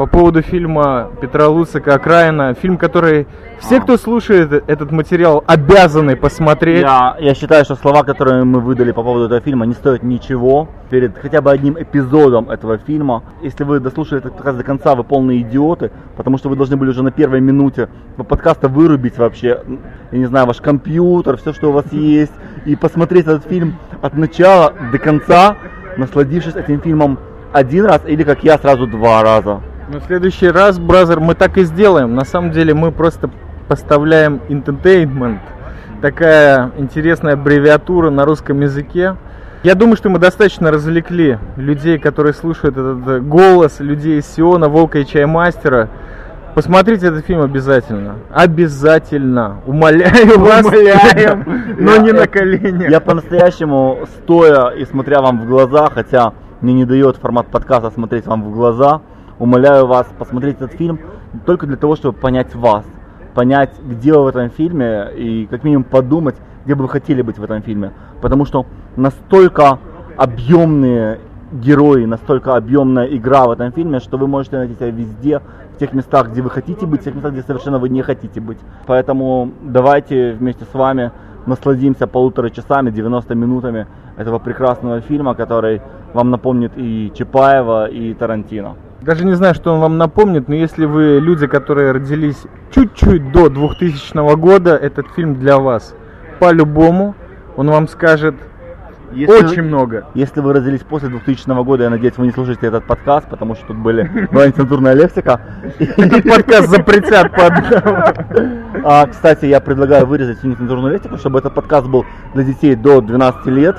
по 0.00 0.06
поводу 0.06 0.40
фильма 0.40 1.10
Петра 1.20 1.48
Луцика 1.48 1.96
«Окраина». 1.96 2.54
Фильм, 2.54 2.78
который 2.78 3.26
все, 3.58 3.76
А. 3.76 3.80
кто 3.82 3.98
слушает 3.98 4.50
этот 4.66 4.90
материал, 4.92 5.44
обязаны 5.46 6.16
посмотреть. 6.16 6.80
Я, 6.80 7.18
я 7.20 7.34
считаю, 7.34 7.66
что 7.66 7.74
слова, 7.74 8.02
которые 8.02 8.44
мы 8.44 8.60
выдали 8.60 8.92
по 8.92 9.02
поводу 9.02 9.26
этого 9.26 9.42
фильма, 9.42 9.66
не 9.66 9.74
стоят 9.74 10.02
ничего 10.02 10.70
перед 10.88 11.18
хотя 11.18 11.42
бы 11.42 11.50
одним 11.50 11.76
эпизодом 11.78 12.48
этого 12.48 12.78
фильма. 12.78 13.24
Если 13.42 13.62
вы 13.62 13.78
дослушали 13.78 14.22
этот 14.22 14.36
подкаст 14.36 14.56
до 14.56 14.64
конца, 14.64 14.94
вы 14.94 15.04
полные 15.04 15.42
идиоты, 15.42 15.90
потому 16.16 16.38
что 16.38 16.48
вы 16.48 16.56
должны 16.56 16.78
были 16.78 16.88
уже 16.88 17.02
на 17.02 17.10
первой 17.10 17.42
минуте 17.42 17.90
подкаста 18.16 18.68
вырубить 18.68 19.18
вообще, 19.18 19.60
я 20.12 20.18
не 20.18 20.24
знаю, 20.24 20.46
ваш 20.46 20.62
компьютер, 20.62 21.36
все, 21.36 21.52
что 21.52 21.68
у 21.68 21.72
вас 21.72 21.92
есть, 21.92 22.32
и 22.64 22.74
посмотреть 22.74 23.26
этот 23.26 23.44
фильм 23.44 23.76
от 24.00 24.14
начала 24.14 24.72
до 24.92 24.98
конца, 24.98 25.58
насладившись 25.98 26.56
этим 26.56 26.80
фильмом 26.80 27.18
один 27.52 27.84
раз 27.84 28.00
или, 28.06 28.22
как 28.22 28.42
я, 28.44 28.56
сразу 28.56 28.86
два 28.86 29.22
раза. 29.22 29.60
Но 29.92 29.98
в 29.98 30.04
следующий 30.04 30.48
раз, 30.48 30.78
бразер, 30.78 31.18
мы 31.18 31.34
так 31.34 31.58
и 31.58 31.64
сделаем. 31.64 32.14
На 32.14 32.24
самом 32.24 32.52
деле 32.52 32.74
мы 32.74 32.92
просто 32.92 33.28
поставляем 33.66 34.40
entertainment. 34.48 35.40
Такая 36.00 36.70
интересная 36.78 37.32
аббревиатура 37.32 38.08
на 38.08 38.24
русском 38.24 38.60
языке. 38.60 39.16
Я 39.64 39.74
думаю, 39.74 39.96
что 39.96 40.08
мы 40.08 40.20
достаточно 40.20 40.70
развлекли 40.70 41.38
людей, 41.56 41.98
которые 41.98 42.34
слушают 42.34 42.76
этот 42.76 43.08
э, 43.08 43.18
голос, 43.18 43.80
людей 43.80 44.20
из 44.20 44.26
Сиона, 44.26 44.68
Волка 44.68 45.00
и 45.00 45.04
Чаймастера. 45.04 45.88
Посмотрите 46.54 47.08
этот 47.08 47.26
фильм 47.26 47.42
обязательно. 47.42 48.14
Обязательно. 48.32 49.56
Умоляю 49.66 50.38
вас. 50.38 50.64
Умоляем. 50.64 51.76
Но 51.80 51.96
не 51.96 52.12
на 52.12 52.28
коленях. 52.28 52.88
Я 52.88 53.00
по-настоящему, 53.00 54.06
стоя 54.22 54.68
и 54.68 54.84
смотря 54.84 55.20
вам 55.20 55.40
в 55.40 55.46
глаза, 55.48 55.90
хотя 55.92 56.32
мне 56.60 56.74
не 56.74 56.84
дает 56.84 57.16
формат 57.16 57.48
подкаста 57.48 57.90
смотреть 57.90 58.26
вам 58.26 58.44
в 58.44 58.52
глаза, 58.52 59.00
умоляю 59.40 59.86
вас 59.86 60.06
посмотреть 60.16 60.56
этот 60.56 60.74
фильм 60.74 61.00
только 61.46 61.66
для 61.66 61.76
того, 61.76 61.96
чтобы 61.96 62.16
понять 62.16 62.54
вас, 62.54 62.84
понять, 63.34 63.72
где 63.82 64.12
вы 64.12 64.24
в 64.24 64.26
этом 64.28 64.50
фильме 64.50 65.10
и 65.16 65.46
как 65.50 65.64
минимум 65.64 65.84
подумать, 65.84 66.36
где 66.64 66.74
бы 66.76 66.82
вы 66.82 66.88
хотели 66.88 67.22
быть 67.22 67.38
в 67.38 67.42
этом 67.42 67.62
фильме. 67.62 67.92
Потому 68.20 68.44
что 68.44 68.66
настолько 68.96 69.78
объемные 70.16 71.18
герои, 71.52 72.04
настолько 72.04 72.54
объемная 72.54 73.06
игра 73.06 73.46
в 73.46 73.50
этом 73.50 73.72
фильме, 73.72 73.98
что 73.98 74.18
вы 74.18 74.28
можете 74.28 74.58
найти 74.58 74.74
себя 74.74 74.90
везде, 74.90 75.40
в 75.74 75.78
тех 75.78 75.94
местах, 75.94 76.30
где 76.30 76.42
вы 76.42 76.50
хотите 76.50 76.86
быть, 76.86 77.00
в 77.00 77.04
тех 77.04 77.14
местах, 77.14 77.32
где 77.32 77.42
совершенно 77.42 77.78
вы 77.78 77.88
не 77.88 78.02
хотите 78.02 78.40
быть. 78.40 78.58
Поэтому 78.86 79.50
давайте 79.62 80.32
вместе 80.32 80.64
с 80.70 80.74
вами 80.74 81.10
насладимся 81.46 82.06
полутора 82.06 82.50
часами, 82.50 82.90
90 82.90 83.34
минутами 83.34 83.86
этого 84.18 84.38
прекрасного 84.38 85.00
фильма, 85.00 85.34
который 85.34 85.80
вам 86.12 86.30
напомнит 86.30 86.72
и 86.76 87.10
Чапаева, 87.14 87.86
и 87.88 88.12
Тарантино. 88.12 88.76
Даже 89.02 89.24
не 89.24 89.32
знаю, 89.32 89.54
что 89.54 89.72
он 89.72 89.80
вам 89.80 89.96
напомнит, 89.96 90.48
но 90.48 90.54
если 90.54 90.84
вы 90.84 91.20
люди, 91.20 91.46
которые 91.46 91.92
родились 91.92 92.42
чуть-чуть 92.74 93.32
до 93.32 93.48
2000 93.48 94.36
года, 94.36 94.76
этот 94.76 95.06
фильм 95.16 95.36
для 95.36 95.58
вас. 95.58 95.94
По-любому, 96.38 97.14
он 97.56 97.70
вам 97.70 97.88
скажет 97.88 98.34
Если- 99.12 99.32
очень 99.32 99.62
много. 99.62 100.04
Если 100.12 100.40
вы 100.40 100.52
родились 100.52 100.80
после 100.82 101.08
2000 101.08 101.64
года, 101.64 101.84
я 101.84 101.90
надеюсь, 101.90 102.18
вы 102.18 102.26
не 102.26 102.32
слушаете 102.32 102.66
этот 102.66 102.84
подкаст, 102.84 103.26
потому 103.28 103.54
что 103.54 103.68
тут 103.68 103.78
были, 103.78 104.28
была 104.32 104.46
нецензурная 104.46 104.92
лексика. 104.92 105.40
Этот 105.78 106.22
подкаст 106.22 106.68
запретят 106.68 107.32
под... 107.32 108.84
А, 108.84 109.06
кстати, 109.06 109.46
я 109.46 109.60
предлагаю 109.60 110.06
вырезать 110.06 110.44
нецензурную 110.44 110.92
лексику, 110.92 111.16
чтобы 111.16 111.38
этот 111.38 111.54
подкаст 111.54 111.88
был 111.88 112.04
для 112.34 112.44
детей 112.44 112.74
до 112.74 113.00
12 113.00 113.46
лет. 113.46 113.76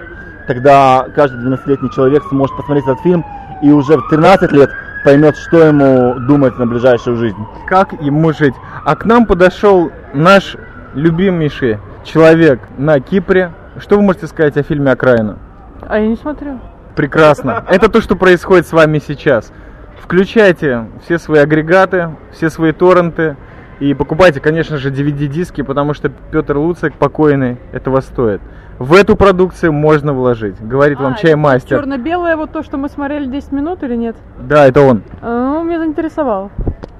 Тогда 0.47 1.05
каждый 1.15 1.47
12-летний 1.47 1.91
человек 1.91 2.23
сможет 2.29 2.55
посмотреть 2.57 2.85
этот 2.85 2.99
фильм 3.01 3.23
и 3.61 3.71
уже 3.71 3.97
в 3.97 4.09
13 4.09 4.51
лет 4.51 4.71
поймет, 5.03 5.37
что 5.37 5.63
ему 5.63 6.19
думать 6.19 6.57
на 6.57 6.65
ближайшую 6.65 7.17
жизнь. 7.17 7.45
Как 7.67 7.93
ему 8.01 8.33
жить? 8.33 8.53
А 8.85 8.95
к 8.95 9.05
нам 9.05 9.25
подошел 9.25 9.91
наш 10.13 10.57
любимейший 10.93 11.79
человек 12.03 12.59
на 12.77 12.99
Кипре. 12.99 13.51
Что 13.77 13.95
вы 13.95 14.03
можете 14.03 14.27
сказать 14.27 14.57
о 14.57 14.63
фильме 14.63 14.91
«Окраина»? 14.91 15.37
А 15.81 15.99
я 15.99 16.07
не 16.07 16.15
смотрю. 16.15 16.59
Прекрасно. 16.95 17.63
Это 17.69 17.89
то, 17.89 18.01
что 18.01 18.15
происходит 18.15 18.67
с 18.67 18.73
вами 18.73 18.99
сейчас. 18.99 19.51
Включайте 19.99 20.87
все 21.05 21.17
свои 21.17 21.39
агрегаты, 21.39 22.09
все 22.31 22.49
свои 22.49 22.71
торренты 22.73 23.37
и 23.79 23.93
покупайте, 23.93 24.39
конечно 24.39 24.77
же, 24.77 24.91
DVD-диски, 24.91 25.61
потому 25.61 25.93
что 25.93 26.09
Петр 26.09 26.57
Луцик 26.57 26.93
покойный 26.93 27.57
этого 27.71 28.01
стоит. 28.01 28.41
В 28.81 28.95
эту 28.95 29.15
продукцию 29.15 29.73
можно 29.73 30.11
вложить, 30.11 30.59
говорит 30.59 30.99
вам 30.99 31.15
чаймастер. 31.15 31.77
Черно-белое, 31.77 32.35
вот 32.35 32.51
то, 32.51 32.63
что 32.63 32.77
мы 32.77 32.89
смотрели 32.89 33.27
10 33.27 33.51
минут 33.51 33.83
или 33.83 33.95
нет? 33.95 34.15
Да, 34.39 34.65
это 34.65 34.81
он. 34.81 35.03
А, 35.21 35.53
Ну, 35.53 35.63
меня 35.63 35.77
заинтересовало. 35.77 36.49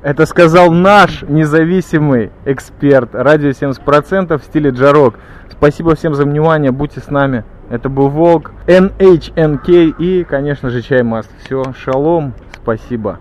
Это 0.04 0.28
сказал 0.28 0.72
наш 0.72 1.24
независимый 1.24 2.30
эксперт 2.46 3.16
радио 3.16 3.50
70% 3.50 4.38
в 4.38 4.44
стиле 4.44 4.70
Джарок. 4.70 5.16
Спасибо 5.50 5.96
всем 5.96 6.14
за 6.14 6.24
внимание, 6.24 6.70
будьте 6.70 7.00
с 7.00 7.10
нами. 7.10 7.46
Это 7.72 7.90
был 7.90 8.10
Волк, 8.10 8.52
NHNK 8.68 9.96
и, 9.98 10.24
конечно 10.24 10.70
же, 10.70 10.84
Чаймаст. 10.84 11.32
Все, 11.44 11.64
шалом, 11.74 12.34
спасибо. 12.62 13.18